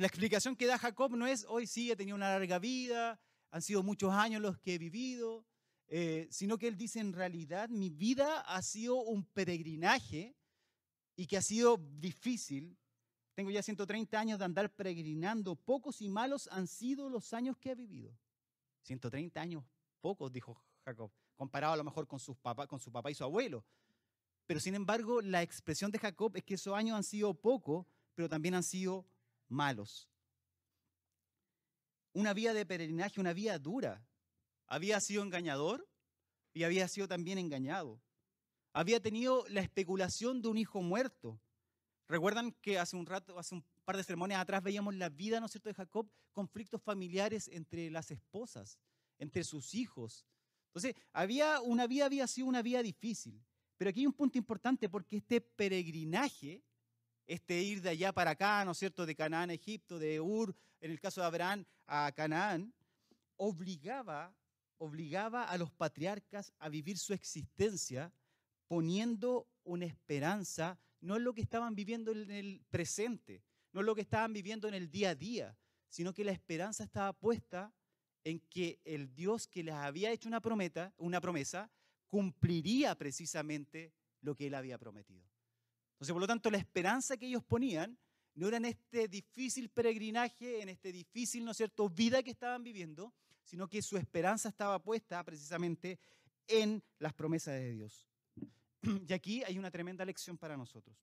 [0.00, 3.60] La explicación que da Jacob no es, hoy sí he tenido una larga vida, han
[3.60, 5.44] sido muchos años los que he vivido,
[5.88, 10.34] eh, sino que él dice, en realidad mi vida ha sido un peregrinaje
[11.16, 12.78] y que ha sido difícil.
[13.34, 15.54] Tengo ya 130 años de andar peregrinando.
[15.54, 18.16] Pocos y malos han sido los años que he vivido.
[18.84, 19.64] 130 años,
[20.00, 23.24] pocos, dijo Jacob, comparado a lo mejor con, sus papá, con su papá y su
[23.24, 23.66] abuelo.
[24.46, 27.84] Pero sin embargo, la expresión de Jacob es que esos años han sido pocos,
[28.14, 29.04] pero también han sido
[29.50, 30.08] malos.
[32.12, 34.04] Una vida de peregrinaje, una vida dura.
[34.66, 35.88] Había sido engañador
[36.52, 38.00] y había sido también engañado.
[38.72, 41.40] Había tenido la especulación de un hijo muerto.
[42.08, 45.46] Recuerdan que hace un rato, hace un par de sermones atrás veíamos la vida, ¿no
[45.46, 48.78] es cierto?, de Jacob, conflictos familiares entre las esposas,
[49.18, 50.26] entre sus hijos.
[50.68, 53.44] Entonces, había, una vida había sido una vida difícil.
[53.76, 56.62] Pero aquí hay un punto importante porque este peregrinaje
[57.30, 60.52] este ir de allá para acá, ¿no es cierto?, de Canaán a Egipto, de Ur,
[60.80, 62.74] en el caso de Abraham, a Canaán,
[63.36, 64.34] obligaba,
[64.78, 68.12] obligaba a los patriarcas a vivir su existencia
[68.66, 73.94] poniendo una esperanza, no en lo que estaban viviendo en el presente, no en lo
[73.94, 75.56] que estaban viviendo en el día a día,
[75.88, 77.72] sino que la esperanza estaba puesta
[78.24, 81.70] en que el Dios que les había hecho una, prometa, una promesa
[82.08, 85.29] cumpliría precisamente lo que él había prometido.
[86.00, 87.98] Entonces, por lo tanto, la esperanza que ellos ponían
[88.34, 92.64] no era en este difícil peregrinaje, en este difícil, ¿no es cierto?, vida que estaban
[92.64, 93.12] viviendo,
[93.44, 95.98] sino que su esperanza estaba puesta precisamente
[96.48, 98.08] en las promesas de Dios.
[99.08, 100.96] Y aquí hay una tremenda lección para nosotros.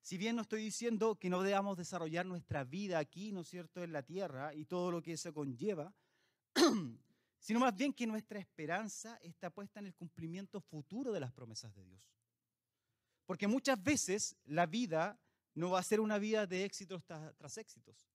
[0.00, 3.82] Si bien no estoy diciendo que no debamos desarrollar nuestra vida aquí, ¿no es cierto?,
[3.82, 5.92] en la tierra y todo lo que eso conlleva,
[7.40, 11.74] sino más bien que nuestra esperanza está puesta en el cumplimiento futuro de las promesas
[11.74, 12.17] de Dios.
[13.28, 15.20] Porque muchas veces la vida
[15.52, 18.08] no va a ser una vida de éxitos tras, éxitos,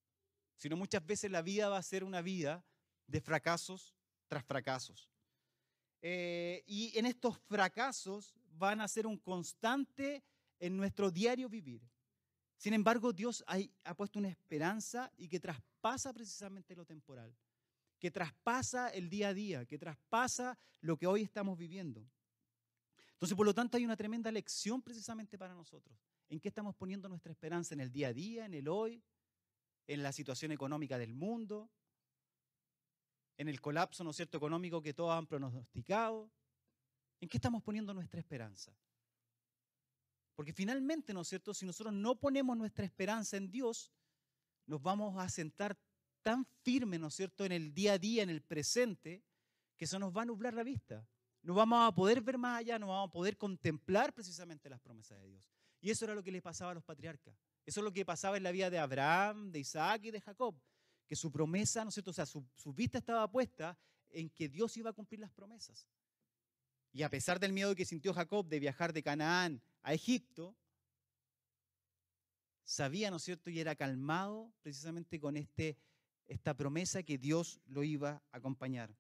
[0.56, 2.66] sino muchas veces la vida va a ser una vida
[3.06, 3.94] de fracasos
[4.28, 5.12] tras fracasos.
[6.02, 10.24] Eh, y en estos fracasos van a ser un constante
[10.58, 11.88] en nuestro diario vivir.
[12.58, 17.38] Sin embargo, Dios ha puesto una esperanza y que traspasa precisamente lo temporal,
[18.00, 22.04] que traspasa el día a día, que traspasa lo que hoy estamos viviendo.
[23.14, 25.98] Entonces, por lo tanto, hay una tremenda lección precisamente para nosotros.
[26.30, 27.74] ¿En qué estamos poniendo nuestra esperanza?
[27.74, 29.04] ¿En el día a día, en el hoy,
[29.88, 31.70] en la situación económica del mundo,
[33.38, 36.32] en el colapso, ¿no es cierto?, económico que todos han pronosticado.
[37.20, 38.76] ¿En qué estamos poniendo nuestra esperanza?
[40.36, 43.92] Porque finalmente, ¿no es cierto?, si nosotros no ponemos nuestra esperanza en Dios,
[44.66, 45.78] nos vamos a sentar
[46.22, 49.24] tan firme, ¿no es cierto?, en el día a día, en el presente,
[49.78, 51.08] que eso nos va a nublar la vista
[51.44, 55.20] no vamos a poder ver más allá, no vamos a poder contemplar precisamente las promesas
[55.20, 55.52] de Dios.
[55.82, 57.36] Y eso era lo que le pasaba a los patriarcas.
[57.66, 60.56] Eso es lo que pasaba en la vida de Abraham, de Isaac y de Jacob.
[61.06, 62.12] Que su promesa, ¿no es cierto?
[62.12, 63.78] O sea, su, su vista estaba puesta
[64.10, 65.88] en que Dios iba a cumplir las promesas.
[66.94, 70.56] Y a pesar del miedo que sintió Jacob de viajar de Canaán a Egipto,
[72.64, 73.50] sabía, ¿no es cierto?
[73.50, 75.78] Y era calmado precisamente con este,
[76.26, 78.96] esta promesa que Dios lo iba a acompañar.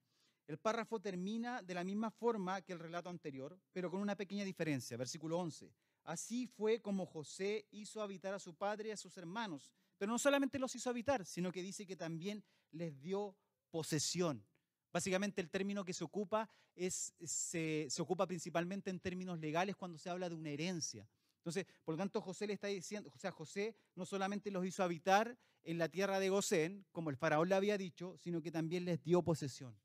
[0.45, 4.43] El párrafo termina de la misma forma que el relato anterior, pero con una pequeña
[4.43, 4.97] diferencia.
[4.97, 5.73] Versículo 11.
[6.03, 9.71] Así fue como José hizo habitar a su padre y a sus hermanos.
[9.97, 13.37] Pero no solamente los hizo habitar, sino que dice que también les dio
[13.71, 14.45] posesión.
[14.91, 20.09] Básicamente el término que se ocupa es, se, ocupa principalmente en términos legales cuando se
[20.09, 21.07] habla de una herencia.
[21.37, 24.83] Entonces, por lo tanto, José le está diciendo, o sea, José no solamente los hizo
[24.83, 28.85] habitar en la tierra de Gosén, como el faraón le había dicho, sino que también
[28.85, 29.75] les dio posesión.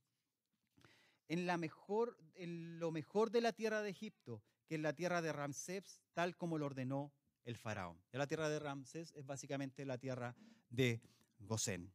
[1.28, 5.22] En, la mejor, en lo mejor de la tierra de Egipto, que es la tierra
[5.22, 7.12] de Ramsés, tal como lo ordenó
[7.44, 7.98] el faraón.
[8.12, 10.36] la tierra de Ramsés es básicamente la tierra
[10.68, 11.00] de
[11.38, 11.92] Gosén.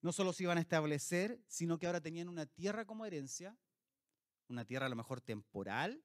[0.00, 3.56] No solo se iban a establecer, sino que ahora tenían una tierra como herencia,
[4.48, 6.04] una tierra a lo mejor temporal,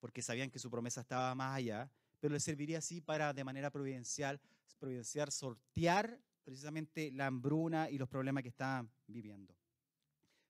[0.00, 1.90] porque sabían que su promesa estaba más allá,
[2.20, 4.40] pero les serviría así para de manera providencial,
[4.78, 9.54] providencial sortear precisamente la hambruna y los problemas que estaban viviendo.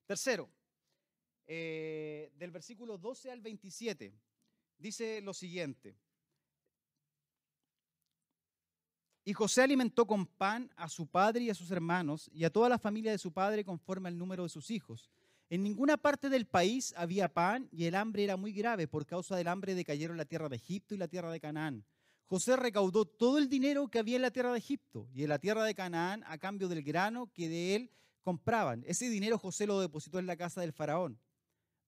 [0.06, 0.48] Tercero,
[1.46, 4.12] eh, del versículo 12 al 27,
[4.78, 5.96] dice lo siguiente.
[9.24, 12.68] Y José alimentó con pan a su padre y a sus hermanos y a toda
[12.68, 15.10] la familia de su padre conforme al número de sus hijos.
[15.50, 18.86] En ninguna parte del país había pan y el hambre era muy grave.
[18.86, 21.84] Por causa del hambre decayeron la tierra de Egipto y la tierra de Canaán.
[22.26, 25.38] José recaudó todo el dinero que había en la tierra de Egipto y en la
[25.38, 27.90] tierra de Canaán a cambio del grano que de él
[28.22, 28.84] compraban.
[28.86, 31.18] Ese dinero José lo depositó en la casa del faraón.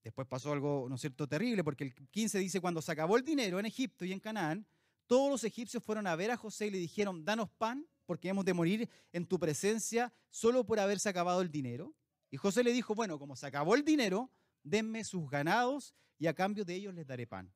[0.03, 3.59] Después pasó algo, ¿no cierto?, terrible, porque el 15 dice, cuando se acabó el dinero
[3.59, 4.67] en Egipto y en Canaán,
[5.07, 8.45] todos los egipcios fueron a ver a José y le dijeron, danos pan, porque hemos
[8.45, 11.95] de morir en tu presencia solo por haberse acabado el dinero.
[12.31, 14.31] Y José le dijo, bueno, como se acabó el dinero,
[14.63, 17.53] denme sus ganados y a cambio de ellos les daré pan.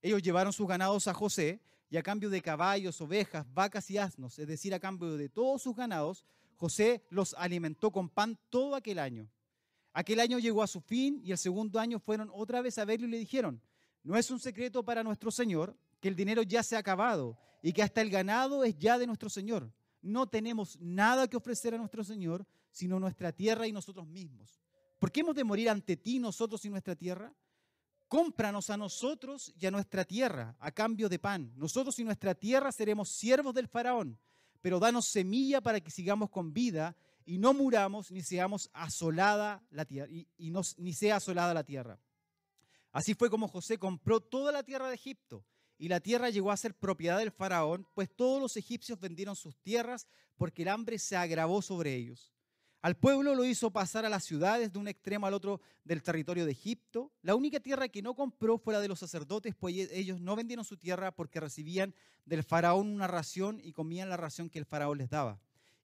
[0.00, 1.60] Ellos llevaron sus ganados a José
[1.90, 5.62] y a cambio de caballos, ovejas, vacas y asnos, es decir, a cambio de todos
[5.62, 6.24] sus ganados,
[6.56, 9.30] José los alimentó con pan todo aquel año.
[9.98, 13.08] Aquel año llegó a su fin y el segundo año fueron otra vez a verlo
[13.08, 13.60] y le dijeron,
[14.04, 17.72] no es un secreto para nuestro Señor que el dinero ya se ha acabado y
[17.72, 19.72] que hasta el ganado es ya de nuestro Señor.
[20.00, 24.62] No tenemos nada que ofrecer a nuestro Señor, sino nuestra tierra y nosotros mismos.
[25.00, 27.34] ¿Por qué hemos de morir ante ti nosotros y nuestra tierra?
[28.06, 31.52] Cómpranos a nosotros y a nuestra tierra a cambio de pan.
[31.56, 34.16] Nosotros y nuestra tierra seremos siervos del faraón,
[34.60, 36.94] pero danos semilla para que sigamos con vida
[37.28, 40.26] y no muramos ni seamos asolada la tierra y,
[40.78, 42.00] ni sea asolada la tierra.
[42.90, 45.44] Así fue como José compró toda la tierra de Egipto
[45.76, 49.58] y la tierra llegó a ser propiedad del faraón, pues todos los egipcios vendieron sus
[49.58, 50.08] tierras
[50.38, 52.32] porque el hambre se agravó sobre ellos.
[52.80, 56.46] Al pueblo lo hizo pasar a las ciudades de un extremo al otro del territorio
[56.46, 57.12] de Egipto.
[57.20, 60.34] La única tierra que no compró fue la de los sacerdotes, pues e-, ellos no
[60.34, 64.64] vendieron su tierra porque recibían del faraón una ración y comían la ración que el
[64.64, 65.38] faraón les daba.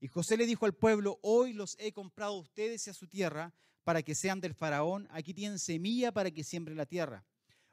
[0.05, 3.07] Y José le dijo al pueblo, hoy los he comprado a ustedes y a su
[3.07, 5.09] tierra para que sean del faraón.
[5.11, 7.24] Aquí tienen semilla para que siembren la tierra.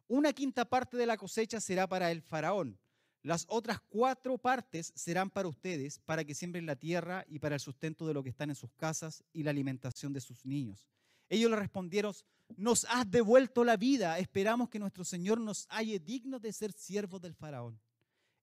[0.08, 2.80] Una quinta parte de la cosecha será para el faraón
[3.24, 7.62] las otras cuatro partes serán para ustedes, para que siembren la tierra y para el
[7.62, 10.88] sustento de lo que están en sus casas y la alimentación de sus niños.
[11.30, 12.14] Ellos le respondieron,
[12.58, 17.22] nos has devuelto la vida, esperamos que nuestro Señor nos halle dignos de ser siervos
[17.22, 17.80] del faraón.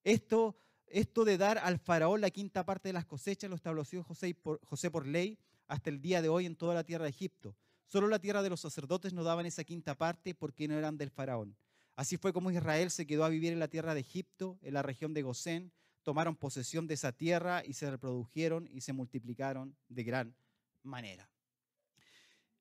[0.04, 0.56] Esto,
[0.90, 5.06] esto de dar al faraón la quinta parte de las cosechas lo estableció José por,
[5.06, 7.56] ley hasta el día de hoy en toda la tierra de Egipto.
[7.86, 11.10] Solo la tierra de los sacerdotes no daban esa quinta parte porque no eran del
[11.10, 11.56] faraón.
[11.96, 14.82] Así fue como Israel se quedó a vivir en la tierra de Egipto, en la
[14.82, 15.72] región de Gosén,
[16.02, 20.36] tomaron posesión de esa tierra y se reprodujeron y se multiplicaron de gran
[20.82, 21.28] manera.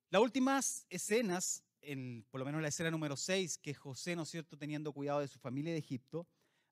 [0.10, 1.64] Las últimas escenas,
[2.30, 5.28] por lo menos la escena número 6, que José, ¿no es cierto?, teniendo cuidado de
[5.28, 6.28] su familia de Egipto,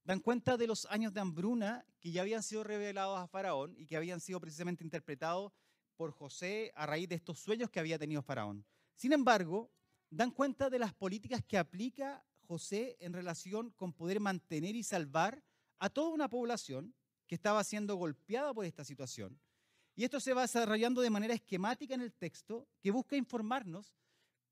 [0.05, 3.87] dan cuenta de los años de hambruna que ya habían sido revelados a Faraón y
[3.87, 5.51] que habían sido precisamente interpretados
[5.95, 8.63] por José a raíz de estos sueños que había tenido Faraón.
[8.95, 9.71] Sin embargo,
[10.11, 15.43] dan cuenta de las políticas que aplica José en relación con poder mantener y salvar
[15.79, 16.93] a toda una población
[17.25, 19.39] que estaba siendo golpeada por esta situación.
[19.95, 23.95] Y esto se va desarrollando de manera esquemática en el texto que busca informarnos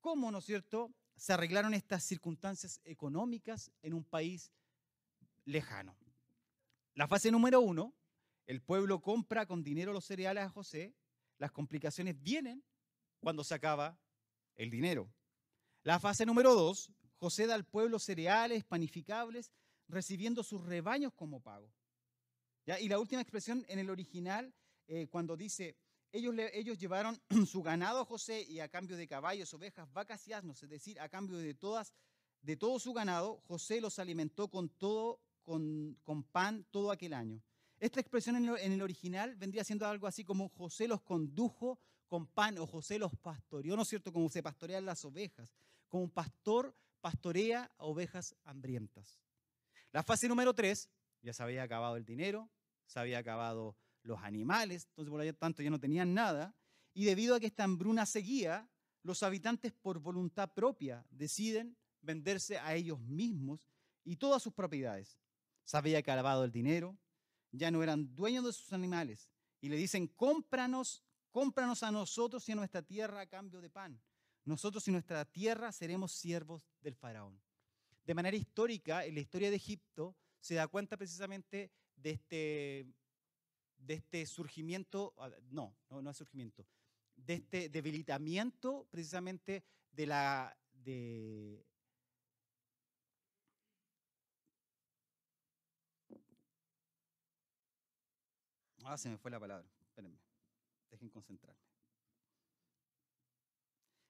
[0.00, 4.50] cómo, ¿no es cierto?, se arreglaron estas circunstancias económicas en un país
[5.44, 5.96] lejano.
[6.94, 7.94] La fase número uno,
[8.46, 10.94] el pueblo compra con dinero los cereales a José,
[11.38, 12.64] las complicaciones vienen
[13.20, 13.98] cuando se acaba
[14.54, 15.12] el dinero.
[15.82, 19.52] La fase número dos, José da al pueblo cereales panificables,
[19.88, 21.72] recibiendo sus rebaños como pago.
[22.80, 24.54] Y la última expresión en el original,
[24.86, 25.76] eh, cuando dice,
[26.12, 30.32] ellos, ellos llevaron su ganado a José y a cambio de caballos, ovejas, vacas y
[30.32, 31.92] asnos, es decir, a cambio de, todas,
[32.40, 35.96] de todo su ganado, José los alimentó con, todo, con,
[36.32, 37.42] pan todo aquel año.
[37.78, 41.78] Esta expresión en el original vendría siendo algo así como José los condujo
[42.08, 44.12] con pan o José los pastoreó, ¿no es cierto?
[44.12, 45.54] Como se pastorean las ovejas,
[45.88, 49.20] como un pastor pastorea a ovejas hambrientas.
[49.92, 50.88] La fase número tres,
[51.22, 52.50] ya se había acabado el dinero,
[52.86, 56.54] se había acabado los animales, entonces por lo tanto ya no tenían nada,
[56.92, 58.68] y debido a que esta hambruna seguía,
[59.02, 63.68] los habitantes por voluntad propia deciden venderse a ellos mismos
[64.04, 65.18] y todas sus propiedades.
[65.64, 66.96] Se había acabado el dinero,
[67.50, 72.52] ya no eran dueños de sus animales, y le dicen, cómpranos, cómpranos a nosotros y
[72.52, 74.00] a nuestra tierra a cambio de pan.
[74.44, 77.40] Nosotros y nuestra tierra seremos siervos del faraón.
[78.04, 82.86] De manera histórica, en la historia de Egipto, se da cuenta precisamente de este
[83.78, 85.14] de este surgimiento,
[85.50, 86.66] no, no, no es surgimiento,
[87.16, 90.56] de este debilitamiento precisamente de la...
[90.72, 91.64] De,
[98.84, 100.18] ah, se me fue la palabra, espérenme,
[100.90, 101.60] dejen concentrarme.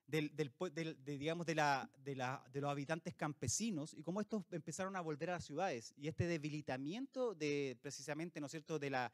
[0.07, 4.45] Del, del, de, digamos, de, la, de, la, de, los habitantes campesinos y cómo estos
[4.51, 5.95] empezaron a volver a las ciudades.
[5.97, 9.12] Y este debilitamiento de precisamente, ¿no cierto?, de la,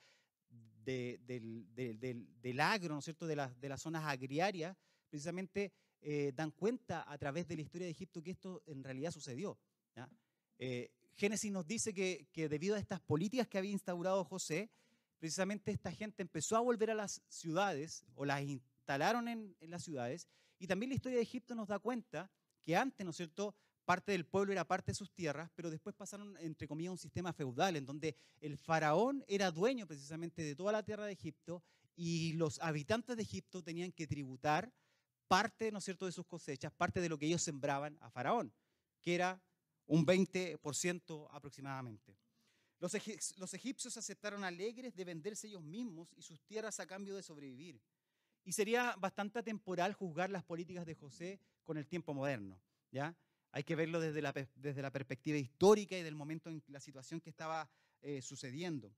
[0.85, 4.77] del, agro, ¿no cierto?, de, de las zonas agriarias,
[5.09, 9.11] precisamente eh, dan cuenta a través de la historia de Egipto que esto en realidad
[9.11, 9.59] sucedió.
[10.59, 14.71] Eh, Génesis nos dice que, debido a estas políticas que había instaurado José,
[15.21, 20.27] precisamente esta gente empezó a volver a las ciudades o las instalaron en, las ciudades.
[20.59, 22.31] Y también la historia de Egipto nos da cuenta
[22.63, 23.55] que antes, ¿no es cierto?,
[23.85, 27.33] parte del pueblo era parte de sus tierras, pero después pasaron, entre comillas, un sistema
[27.33, 31.63] feudal, en donde el faraón era dueño precisamente de toda la tierra de Egipto
[31.97, 34.73] y los habitantes de Egipto tenían que tributar
[35.29, 38.53] parte, ¿no es cierto?, de sus cosechas, parte de lo que ellos sembraban a faraón,
[39.03, 39.43] que era
[39.87, 42.17] un 20% aproximadamente.
[42.81, 47.79] Los, egipcios aceptaron alegres de venderse ellos mismos y sus tierras a cambio de sobrevivir.
[48.43, 52.59] Y sería bastante temporal juzgar las políticas de José con el tiempo moderno,
[52.91, 53.15] ¿ya?
[53.53, 57.21] Hay que verlo desde la, desde la perspectiva histórica y del momento en la situación
[57.21, 57.69] que estaba
[58.01, 58.95] eh, sucediendo.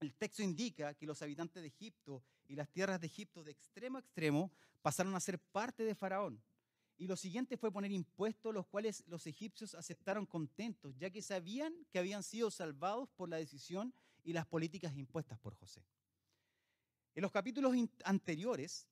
[0.00, 3.98] El texto indica que los habitantes de Egipto y las tierras de Egipto de extremo
[3.98, 4.50] a extremo
[4.80, 6.42] pasaron a ser parte de Faraón.
[6.98, 11.86] Y lo siguiente fue poner impuestos, los cuales los egipcios aceptaron contentos, ya que sabían
[11.90, 13.94] que habían sido salvados por la decisión
[14.24, 15.84] y las políticas impuestas por José.
[17.14, 17.72] En los capítulos
[18.04, 18.88] anteriores,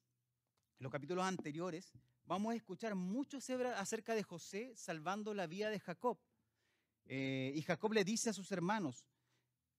[0.79, 1.93] en los capítulos anteriores,
[2.25, 3.39] vamos a escuchar mucho
[3.77, 6.19] acerca de José salvando la vida de Jacob.
[7.07, 9.05] Eh, y Jacob le dice a sus hermanos,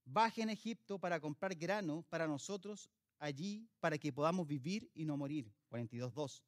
[0.03, 5.17] bajen a Egipto para comprar grano para nosotros allí, para que podamos vivir y no
[5.17, 5.51] morir.
[5.69, 6.43] 42.2.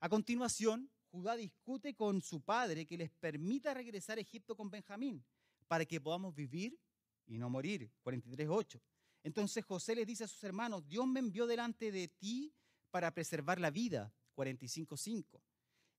[0.00, 5.22] A continuación, Judá discute con su padre que les permita regresar a Egipto con Benjamín,
[5.68, 6.78] para que podamos vivir
[7.26, 7.90] y no morir.
[8.02, 8.80] 43.8.
[9.22, 12.54] Entonces José le dice a sus hermanos, Dios me envió delante de ti
[12.90, 14.10] para preservar la vida.
[14.34, 15.38] 45.5.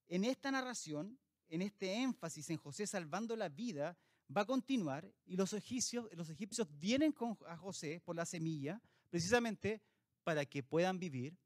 [0.07, 3.95] En esta narración, en este énfasis en José salvando la vida,
[4.35, 8.81] va a continuar y los egipcios, los egipcios vienen con, a José por la semilla
[9.11, 9.79] precisamente
[10.23, 11.37] para que puedan vivir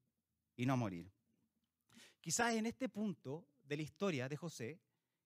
[0.56, 1.12] y no morir.
[2.22, 4.80] Quizás en este punto de la historia de José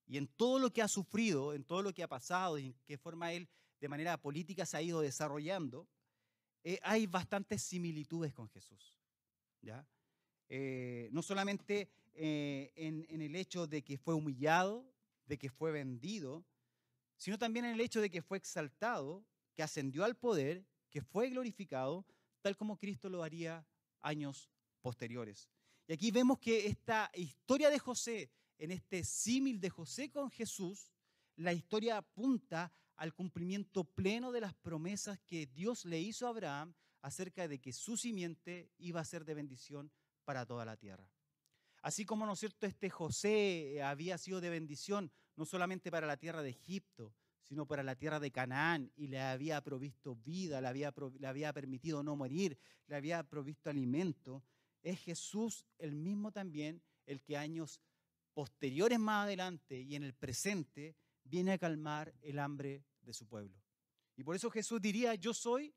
[0.08, 2.76] y en todo lo que ha sufrido, en todo lo que ha pasado y en
[2.86, 3.48] qué forma él
[3.80, 5.88] de manera política se ha ido desarrollando,
[6.64, 8.96] eh, hay bastantes similitudes con Jesús.
[9.62, 9.88] ¿ya?
[10.50, 14.86] Eh, no solamente eh, en, el hecho de que fue humillado,
[15.26, 16.46] de que fue vendido,
[17.18, 19.24] sino también en el hecho de que fue exaltado,
[19.54, 22.06] que ascendió al poder, que fue glorificado,
[22.42, 23.66] tal como Cristo lo haría
[24.02, 24.50] años
[24.82, 25.50] posteriores.
[25.92, 30.89] Y aquí vemos que esta historia de José, en este símil de José con Jesús,
[31.36, 36.74] la historia apunta al cumplimiento pleno de las promesas que Dios le hizo a Abraham
[37.02, 39.92] acerca de que su simiente iba a ser de bendición
[40.24, 41.12] para toda la tierra.
[41.82, 46.08] Así como, ¿no es cierto?, este José eh, había sido de bendición no solamente para
[46.08, 50.62] la tierra de Egipto, sino para la tierra de Canaán y le había provisto vida,
[50.62, 54.42] le había, le había permitido no morir, le había provisto alimento,
[54.82, 57.82] es Jesús el mismo también el que años
[58.34, 63.62] posteriores más adelante y en el presente viene a calmar el hambre de su pueblo.
[64.16, 65.74] Y por eso Jesús diría, yo soy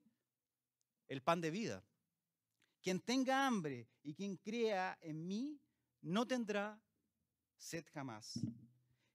[1.09, 1.85] el pan de vida.
[2.83, 5.59] Quien tenga hambre y quien crea en mí
[6.03, 6.81] no tendrá
[7.57, 8.37] sed jamás.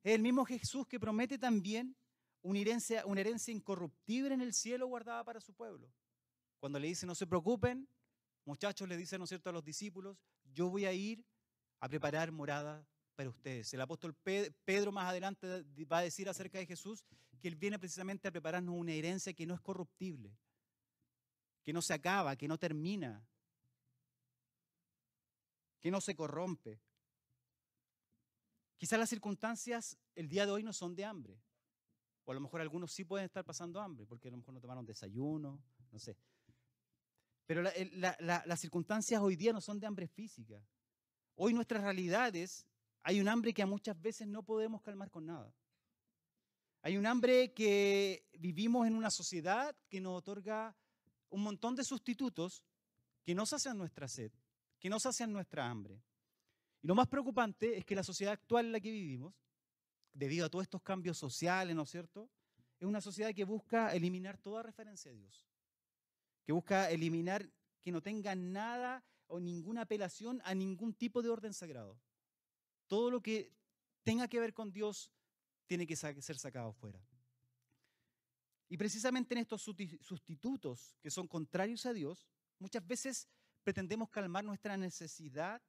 [0.03, 1.95] Es el mismo Jesús que promete también
[2.41, 5.91] una herencia, una herencia incorruptible en el cielo guardada para su pueblo.
[6.59, 7.87] Cuando le dice, no se preocupen,
[8.45, 10.17] muchachos, le dice, ¿no es cierto?, a los discípulos,
[10.53, 11.25] yo voy a ir
[11.79, 12.85] a preparar morada
[13.15, 13.73] para ustedes.
[13.73, 17.05] El apóstol Pedro más adelante va a decir acerca de Jesús
[17.39, 20.37] que él viene precisamente a prepararnos una herencia que no es corruptible,
[21.63, 23.25] que no se acaba, que no termina,
[25.79, 26.81] que no se corrompe.
[28.77, 31.41] Quizás las circunstancias el día de hoy no son de hambre.
[32.25, 34.61] O a lo mejor algunos sí pueden estar pasando hambre, porque a lo mejor no
[34.61, 35.61] tomaron desayuno,
[35.91, 36.15] no sé.
[37.49, 40.63] Pero las circunstancias hoy día no son de hambre física.
[41.33, 42.67] Hoy nuestras realidades,
[43.01, 45.51] hay un hambre que a muchas veces no podemos calmar con nada.
[46.83, 50.77] Hay un hambre que vivimos en una sociedad que nos otorga
[51.31, 52.63] un montón de sustitutos
[53.23, 54.31] que no sacian nuestra sed,
[54.77, 56.03] que no sacian nuestra hambre.
[56.83, 59.33] Y lo más preocupante es que la sociedad actual en la que vivimos,
[60.13, 62.29] debido a todos estos cambios sociales, ¿no es cierto?
[62.79, 65.48] Es una sociedad que busca eliminar toda referencia a Dios,
[66.49, 67.47] que busca eliminar
[67.79, 72.01] que no tenga nada o ninguna apelación a ningún tipo de orden sagrado.
[72.87, 73.53] Todo lo que
[74.03, 75.11] tenga que ver con Dios
[75.67, 76.99] tiene que ser sacado fuera.
[78.67, 82.27] Y precisamente en estos sustitutos que son contrarios a Dios,
[82.57, 83.27] muchas veces
[83.63, 85.61] pretendemos calmar nuestra necesidad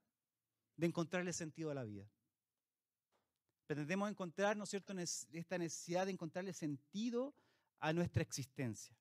[0.76, 2.10] de encontrarle sentido a la vida.
[3.66, 7.34] Pretendemos encontrar, ¿no es cierto?, esta necesidad de encontrarle sentido
[7.80, 8.96] a nuestra existencia.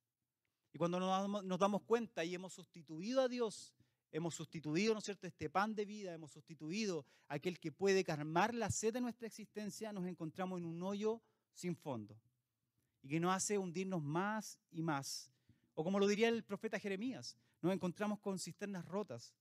[0.74, 3.74] Y cuando nos damos, cuenta y hemos sustituido a Dios,
[4.12, 8.04] hemos sustituido, ¿no es cierto?, este pan de vida, hemos sustituido a aquel que puede
[8.04, 11.22] calmar la sed de nuestra existencia, nos encontramos en un hoyo
[11.54, 12.20] sin fondo
[13.02, 15.32] y que nos hace hundirnos más y más.
[15.74, 19.34] O como lo diría el profeta Jeremías, nos encontramos con cisternas rotas.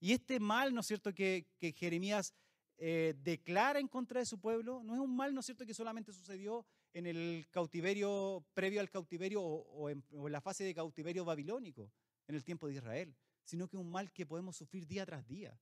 [0.00, 1.46] Y este mal, ¿no es cierto?, que,
[1.76, 2.34] Jeremías
[2.78, 5.74] eh, declara en contra de su pueblo, no es un mal, ¿no es cierto?, que
[5.74, 6.64] solamente sucedió
[6.98, 11.92] en el cautiverio, previo al cautiverio o, en, la fase de cautiverio babilónico,
[12.26, 15.26] en el tiempo de Israel, sino que es un mal que podemos sufrir día tras
[15.26, 15.56] día.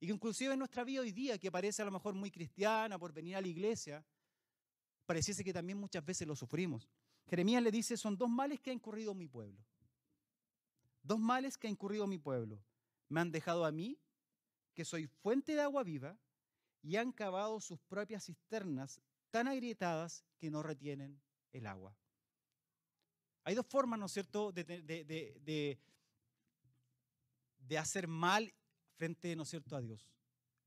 [0.00, 2.98] Y que inclusive en nuestra vida hoy día, que parece a lo mejor muy cristiana
[2.98, 4.04] por venir a la iglesia,
[5.04, 6.88] pareciese que también muchas veces lo sufrimos.
[7.26, 9.62] Jeremías le dice, son dos males que ha incurrido mi pueblo.
[11.02, 12.62] Dos males que ha incurrido mi pueblo.
[13.08, 13.98] Me han dejado a mí,
[14.72, 16.18] que soy fuente de agua viva,
[16.82, 21.20] y han cavado sus propias cisternas tan agrietadas que no retienen
[21.52, 21.96] el agua.
[23.44, 25.78] Hay dos formas, ¿no es cierto?, de, de,
[27.58, 28.52] de, hacer mal
[28.96, 30.10] frente, ¿no es cierto?, a Dios.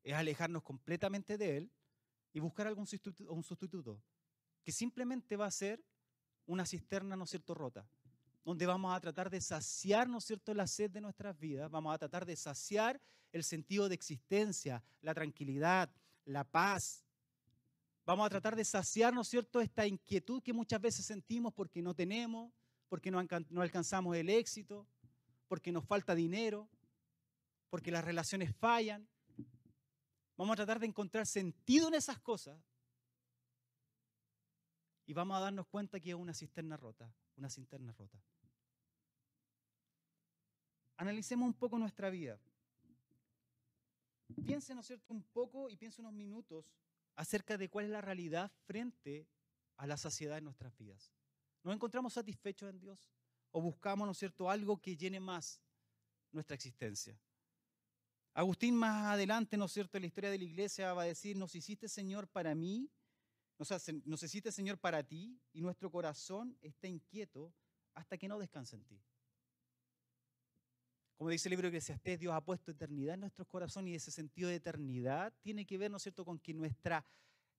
[0.03, 1.71] Es alejarnos completamente de Él
[2.33, 4.01] y buscar algún sustituto, un sustituto,
[4.63, 5.83] que simplemente va a ser
[6.45, 7.87] una cisterna, ¿no es cierto?, rota
[8.43, 11.93] donde vamos a tratar de saciar, ¿no es cierto?, la sed de nuestras vidas, vamos
[11.93, 12.99] a tratar de saciar
[13.31, 15.93] el sentido de existencia, la tranquilidad,
[16.25, 17.05] la paz.
[18.05, 21.81] Vamos a tratar de saciar, ¿no es cierto?, esta inquietud que muchas veces sentimos porque
[21.81, 22.51] no tenemos,
[22.89, 24.87] porque no, alcanzamos el éxito,
[25.47, 26.67] porque nos falta dinero,
[27.69, 29.07] porque las relaciones fallan.
[30.35, 32.59] Vamos a tratar de encontrar sentido en esas cosas
[35.05, 38.19] y vamos a darnos cuenta que es una cisterna rota, una cisterna rota.
[40.97, 42.39] Analicemos un poco nuestra vida.
[44.43, 46.65] Piense, ¿no es cierto?, un poco y piense unos minutos
[47.15, 49.27] acerca de cuál es la realidad frente
[49.77, 51.13] a la saciedad de nuestras vidas.
[51.63, 53.11] ¿Nos encontramos satisfechos en Dios?
[53.51, 55.61] ¿O buscamos, ¿no es cierto?, algo que llene más
[56.31, 57.19] nuestra existencia?
[58.33, 61.35] Agustín más adelante, ¿no es cierto?, en la historia de la iglesia va a decir,
[61.35, 62.89] nos hiciste Señor para mí
[64.05, 67.53] nos existe, Señor, para ti y nuestro corazón está inquieto
[67.93, 68.99] hasta que no descanse en ti.
[71.21, 74.09] Como dice el libro de Eclesiastés, Dios ha puesto eternidad en nuestros corazones y ese
[74.09, 77.05] sentido de eternidad tiene que ver, ¿no es cierto?, con que nuestro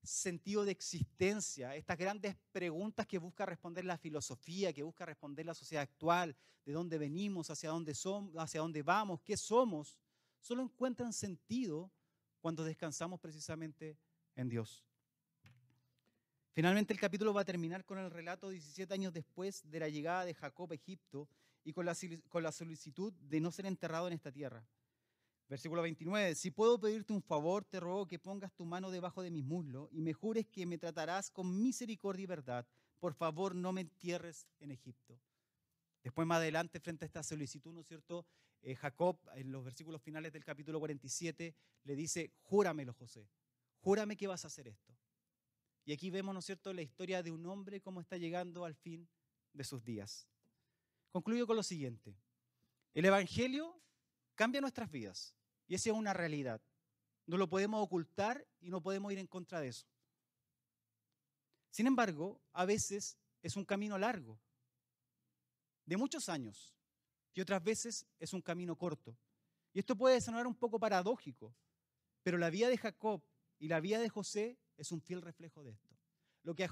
[0.02, 5.54] sentido de existencia, estas grandes preguntas que busca responder la filosofía, que busca responder la
[5.54, 6.34] sociedad actual,
[6.64, 9.96] de dónde venimos, hacia dónde somos, hacia dónde vamos, qué somos,
[10.40, 11.88] solo encuentran sentido
[12.40, 13.96] cuando descansamos precisamente
[14.34, 14.84] en Dios.
[16.50, 20.24] Finalmente el capítulo va a terminar con el relato 17 años después de la llegada
[20.24, 21.28] de Jacob a Egipto
[21.64, 24.66] y con la, solicitud de no ser enterrado en esta tierra.
[25.48, 29.30] Versículo 29, si puedo pedirte un favor, te ruego que pongas tu mano debajo de
[29.30, 32.66] mis muslos y me jures que me tratarás con misericordia y verdad.
[32.98, 35.20] Por favor, no me entierres en Egipto.
[36.02, 38.26] Después, más adelante, frente a esta solicitud, ¿no es cierto?
[38.62, 41.54] Eh, Jacob, en los versículos finales del capítulo 47,
[41.84, 43.28] le dice, júramelo, José,
[43.80, 44.96] júrame que vas a hacer esto.
[45.84, 48.74] Y aquí vemos, ¿no es cierto?, la historia de un hombre cómo está llegando al
[48.74, 49.08] fin
[49.52, 50.28] de sus días.
[51.12, 52.16] Concluyo con lo siguiente.
[52.94, 53.78] El Evangelio
[54.34, 55.36] cambia nuestras vidas
[55.68, 56.60] y esa es una realidad.
[57.26, 59.86] No lo podemos ocultar y no podemos ir en contra de eso.
[61.70, 64.38] Sin embargo, a veces es un camino largo,
[65.86, 66.74] de muchos años,
[67.34, 69.16] y otras veces es un camino corto.
[69.72, 71.54] Y esto puede sonar un poco paradójico,
[72.22, 73.22] pero la vida de Jacob
[73.58, 75.96] y la vida de José es un fiel reflejo de esto.
[76.42, 76.64] Lo que,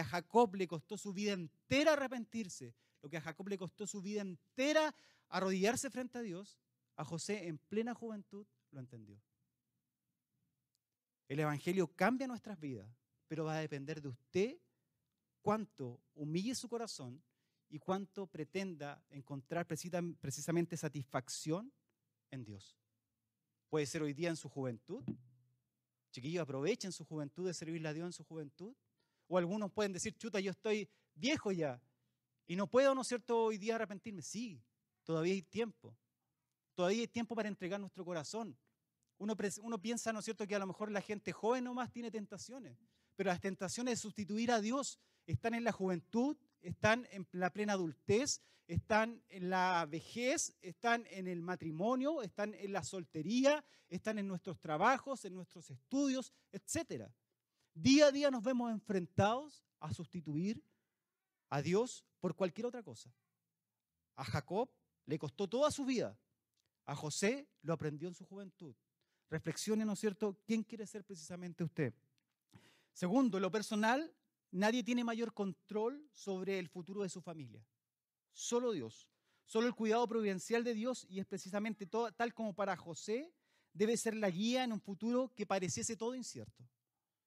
[0.00, 2.74] a, Jacob le costó su vida entera arrepentirse,
[3.06, 4.92] lo que a Jacob le costó su vida entera
[5.28, 6.58] arrodillarse frente a Dios,
[6.96, 9.22] a José en plena juventud lo entendió.
[11.28, 12.90] El Evangelio cambia nuestras vidas,
[13.28, 14.58] pero va a depender de usted
[15.40, 17.22] cuánto humille su corazón
[17.68, 21.72] y cuánto pretenda encontrar precisamente satisfacción
[22.32, 22.76] en Dios.
[23.68, 25.04] Puede ser hoy día en su juventud.
[26.10, 28.74] Chiquillos, aprovechen su juventud de servirle a Dios en su juventud.
[29.28, 31.80] O algunos pueden decir, chuta, yo estoy viejo ya
[32.46, 34.22] y no puedo, ¿no es cierto?, hoy día arrepentirme.
[34.22, 34.62] Sí,
[35.04, 35.96] todavía hay tiempo.
[36.74, 38.56] Todavía hay tiempo para entregar nuestro corazón.
[39.18, 42.10] Uno, uno piensa, ¿no es cierto?, que a lo mejor la gente joven nomás tiene
[42.10, 42.78] tentaciones,
[43.16, 47.72] pero las tentaciones de sustituir a Dios están en la juventud, están en la plena
[47.72, 54.26] adultez, están en la vejez, están en el matrimonio, están en la soltería, están en
[54.28, 57.08] nuestros trabajos, en nuestros estudios, etc.
[57.74, 60.62] Día a día nos vemos enfrentados a sustituir
[61.48, 63.12] a Dios por cualquier otra cosa.
[64.16, 64.70] A Jacob
[65.04, 66.18] le costó toda su vida.
[66.84, 68.74] A José lo aprendió en su juventud.
[69.28, 71.94] Reflexione, ¿no es cierto?, quién quiere ser precisamente usted.
[72.92, 74.14] Segundo, lo personal,
[74.50, 77.66] nadie tiene mayor control sobre el futuro de su familia.
[78.32, 79.08] Solo Dios.
[79.44, 83.32] Solo el cuidado providencial de Dios y es precisamente tal como para José
[83.72, 86.68] debe ser la guía en un futuro que pareciese todo incierto.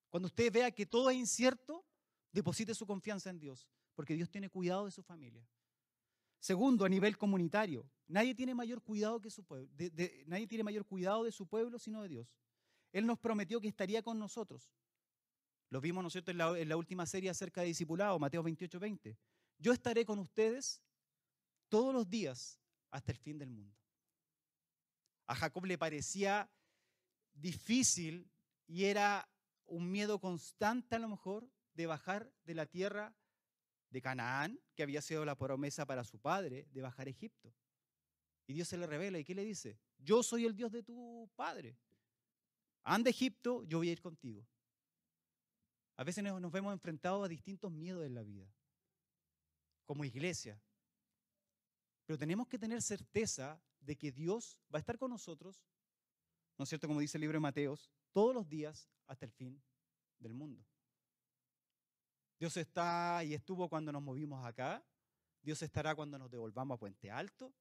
[0.09, 1.85] Cuando usted vea que todo es incierto,
[2.31, 3.67] deposite su confianza en Dios,
[3.99, 5.45] porque Dios tiene cuidado de su familia.
[6.39, 9.69] Segundo, a nivel comunitario, nadie tiene mayor cuidado que su pueblo,
[10.25, 12.33] nadie tiene mayor cuidado de su pueblo sino de Dios.
[12.93, 14.73] Él nos prometió que estaría con nosotros.
[15.69, 19.17] Lo vimos, ¿no es cierto?, en la, última serie acerca de discipulado, Mateo 28, 20.
[19.57, 20.81] Yo estaré con ustedes
[21.67, 22.57] todos los días
[22.91, 23.75] hasta el fin del mundo.
[25.27, 26.49] A Jacob le parecía
[27.33, 28.31] difícil
[28.65, 29.27] y era
[29.65, 33.13] un miedo constante a lo mejor de bajar de la tierra
[33.89, 37.53] de Canaán, que había sido la promesa para su padre, de bajar a Egipto.
[38.47, 39.79] Y Dios se le revela y ¿qué le dice?
[39.97, 41.77] Yo soy el Dios de tu padre.
[42.83, 44.47] Anda a Egipto, yo voy a ir contigo.
[45.95, 48.49] A veces nos vemos enfrentados a distintos miedos en la vida,
[49.85, 50.61] como iglesia.
[52.05, 55.63] Pero tenemos que tener certeza de que Dios va a estar con nosotros,
[56.57, 56.87] ¿no es cierto?
[56.87, 59.61] Como dice el libro de Mateos, todos los días hasta el fin
[60.19, 60.65] del mundo.
[62.39, 64.81] Dios está y estuvo cuando nos movimos acá.
[65.41, 67.53] Dios estará cuando nos devolvamos a Puente Alto.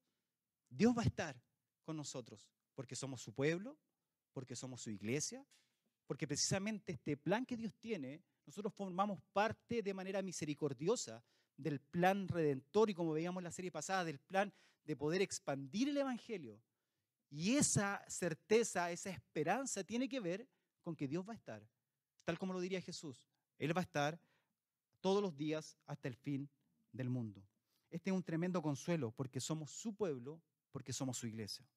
[0.69, 1.41] Dios va a estar
[1.83, 3.77] con nosotros porque somos su pueblo,
[4.31, 5.45] porque somos su iglesia,
[6.07, 11.25] porque precisamente este plan que Dios tiene, nosotros formamos parte de manera misericordiosa
[11.57, 14.53] del plan redentor y como veíamos en la serie pasada, del plan
[14.85, 16.61] de poder expandir el Evangelio.
[17.29, 20.47] Y esa certeza, esa esperanza tiene que ver
[20.81, 21.67] con que Dios va a estar,
[22.23, 23.27] tal como lo diría Jesús.
[23.57, 24.19] Él va a estar
[25.01, 26.49] todos los días hasta el fin
[26.91, 27.45] del mundo.
[27.89, 30.41] Este es un tremendo consuelo porque somos su pueblo,
[30.71, 31.67] porque somos su iglesia.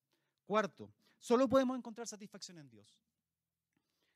[0.44, 2.98] Cuarto, solo podemos encontrar satisfacción en Dios.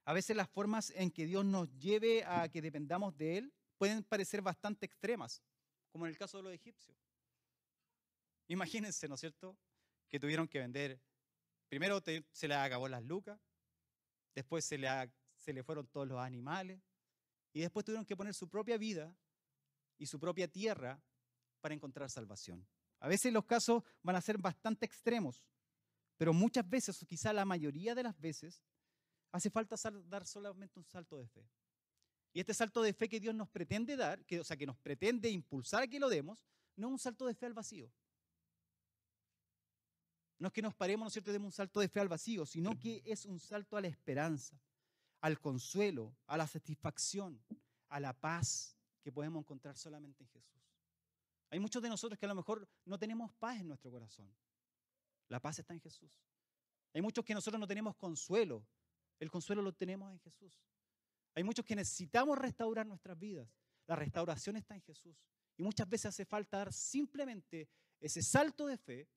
[0.04, 4.04] A veces las formas en que Dios nos lleve a que dependamos de Él pueden
[4.04, 5.42] parecer bastante extremas,
[5.90, 6.96] como en el caso de los egipcios.
[8.48, 9.56] Imagínense, ¿no es cierto?,
[10.08, 11.00] que tuvieron que vender,
[11.68, 12.00] primero
[12.30, 13.40] se les acabó las lucas,
[14.34, 14.78] después se
[15.34, 16.80] se le fueron todos los animales,
[17.56, 19.16] y después tuvieron que poner su propia vida
[19.96, 21.02] y su propia tierra
[21.62, 22.68] para encontrar salvación.
[23.00, 25.42] A veces los casos van a ser bastante extremos,
[26.18, 28.62] pero muchas veces, o quizá la mayoría de las veces,
[29.32, 31.48] hace falta dar solamente un salto de fe.
[32.34, 34.76] Y este salto de fe que Dios nos pretende dar, que, o sea, que nos
[34.76, 36.44] pretende impulsar a que lo demos,
[36.76, 37.90] no es un salto de fe al vacío.
[40.38, 42.44] No es que nos paremos, ¿no es cierto?, demos un salto de fe al vacío,
[42.44, 44.60] sino que es un salto a la esperanza,
[45.20, 47.42] al consuelo, a la satisfacción,
[47.88, 50.60] a la paz que podemos encontrar solamente en Jesús.
[51.50, 54.28] Hay muchos de nosotros que a lo mejor no tenemos paz en nuestro corazón.
[55.28, 56.10] La paz está en Jesús.
[56.92, 58.66] Hay muchos que nosotros no tenemos consuelo.
[59.18, 60.52] El consuelo lo tenemos en Jesús.
[61.34, 63.48] Hay muchos que necesitamos restaurar nuestras vidas.
[63.86, 65.16] La restauración está en Jesús.
[65.56, 67.68] Y muchas veces hace falta dar simplemente
[68.00, 69.08] ese salto de fe,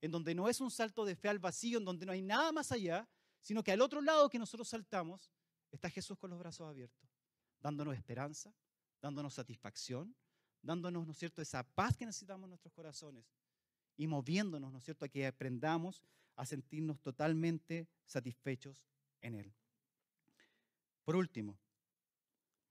[0.00, 2.52] en donde no es un salto de fe al vacío, en donde no hay nada
[2.52, 3.08] más allá,
[3.40, 5.30] sino que al otro lado que nosotros saltamos
[5.76, 7.08] está Jesús con los brazos abiertos,
[7.60, 8.52] dándonos esperanza,
[9.00, 10.14] dándonos satisfacción,
[10.62, 13.24] dándonos, ¿no es cierto?, esa paz que necesitamos en nuestros corazones
[13.96, 16.02] y moviéndonos, ¿no es cierto?, a que aprendamos
[16.34, 18.86] a sentirnos totalmente satisfechos
[19.20, 19.54] en Él.
[21.04, 21.58] Por último,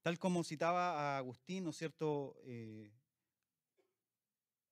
[0.05, 2.37] Tal como citaba a Agustín, ¿no es cierto?
[2.43, 2.91] Eh,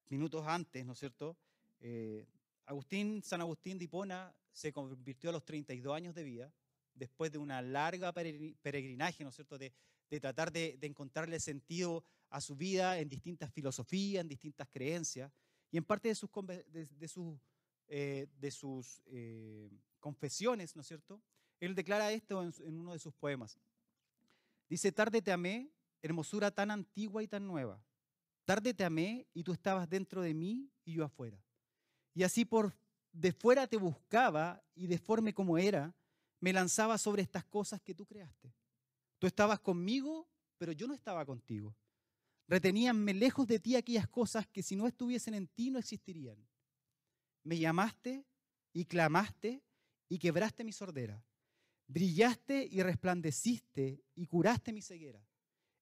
[0.10, 1.36] minutos antes, ¿no cierto?
[1.80, 2.28] Eh,
[2.68, 6.54] Agustín, San Agustín de Hipona se convirtió a los 32 años de vida,
[6.96, 9.74] después de una larga peregrinaje, ¿no es cierto?, de,
[10.20, 15.32] tratar de, encontrarle sentido a su vida en distintas filosofías, en distintas creencias,
[15.72, 16.16] y en parte de
[17.08, 17.42] sus,
[17.88, 18.28] eh,
[19.08, 19.70] eh,
[20.00, 21.22] confesiones, ¿no es cierto?,
[21.60, 23.58] él declara esto en, en uno de sus poemas.
[24.70, 25.72] Dice, tarde te amé,
[26.02, 27.82] hermosura tan antigua y tan nueva.
[28.46, 31.42] Tarde te amé y tú estabas dentro de mí y yo afuera.
[32.14, 32.76] Y así por
[33.14, 35.94] de fuera te buscaba y deforme como era,
[36.44, 38.54] me lanzaba sobre estas cosas que tú creaste.
[39.18, 40.28] Tú estabas conmigo,
[40.58, 41.74] pero yo no estaba contigo.
[42.50, 46.46] Reteníanme lejos de ti aquellas cosas que si no estuviesen en ti no existirían.
[47.46, 48.26] Me llamaste
[48.74, 49.64] y clamaste
[50.10, 51.26] y quebraste mi sordera.
[51.88, 55.26] Brillaste y resplandeciste y curaste mi ceguera.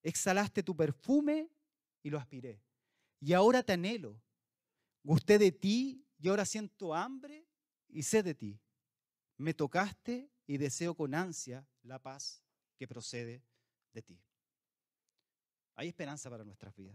[0.00, 1.50] Exhalaste tu perfume
[2.04, 2.62] y lo aspiré.
[3.18, 4.16] Y ahora te anhelo.
[5.02, 7.48] Gusté de ti y ahora siento hambre
[7.88, 8.60] y sed de ti.
[9.38, 12.44] Me tocaste y deseo con ansia la paz
[12.76, 13.42] que procede
[13.94, 14.20] de ti.
[15.76, 16.94] Hay esperanza para nuestras vidas.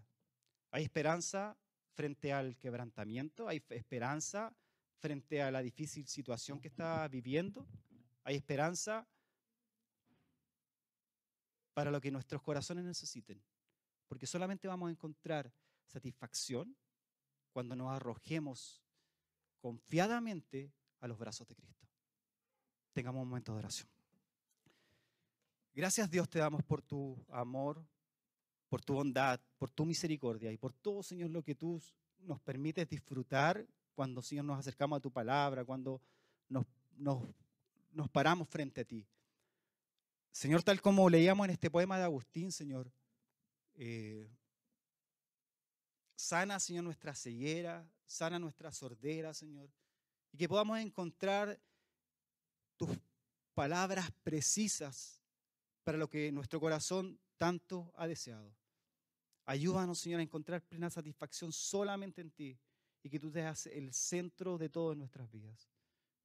[0.70, 1.58] Hay esperanza
[1.96, 4.56] frente al quebrantamiento, hay esperanza
[5.00, 7.66] frente a la difícil situación que está viviendo,
[8.24, 9.08] hay esperanza
[11.74, 13.42] para lo que nuestros corazones necesiten,
[14.08, 15.52] porque solamente vamos a encontrar
[15.88, 16.78] satisfacción
[17.52, 18.84] cuando nos arrojemos
[19.58, 21.87] confiadamente a los brazos de Cristo.
[22.98, 23.88] Tengamos un momento de oración.
[25.76, 27.86] Gracias Dios te damos por tu amor,
[28.70, 31.80] por tu bondad, por tu misericordia y por todo, Señor, lo que tú
[32.18, 36.02] nos permites disfrutar cuando, Señor, nos acercamos a tu palabra, cuando
[36.50, 39.06] nos, nos, paramos frente a ti.
[40.32, 42.92] Señor, tal como leíamos en este poema de Agustín, Señor,
[43.76, 44.28] eh,
[46.16, 49.70] sana, Señor, nuestra ceguera, sana nuestra sordera, Señor,
[50.32, 51.60] y que podamos encontrar
[52.78, 52.90] tus
[53.54, 55.20] palabras precisas
[55.84, 58.56] para lo que nuestro corazón tanto ha deseado.
[59.46, 62.60] Ayúdanos, Señor, a encontrar plena satisfacción solamente en ti
[63.02, 65.70] y que tú seas el centro de todas nuestras vidas.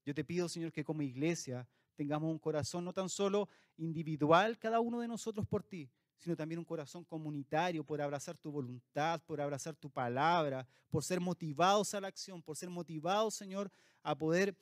[0.05, 4.80] Yo te pido, Señor, que como iglesia tengamos un corazón no tan solo individual, cada
[4.80, 5.88] uno de nosotros por ti,
[6.18, 11.20] sino también un corazón comunitario por abrazar tu voluntad, por abrazar tu palabra, por ser
[11.20, 13.70] motivados a la acción, por ser motivados, Señor,
[14.03, 14.57] a poder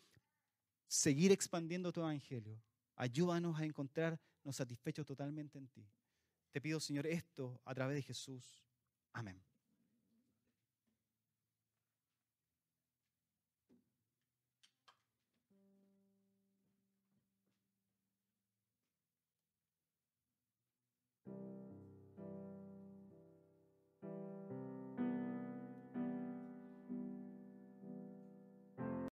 [0.91, 2.61] seguir expandiendo tu evangelio.
[2.97, 5.89] Ayúdanos a encontrarnos satisfechos totalmente en ti.
[6.51, 8.67] Te pido, Señor, esto a través de Jesús.
[9.13, 9.41] Amén.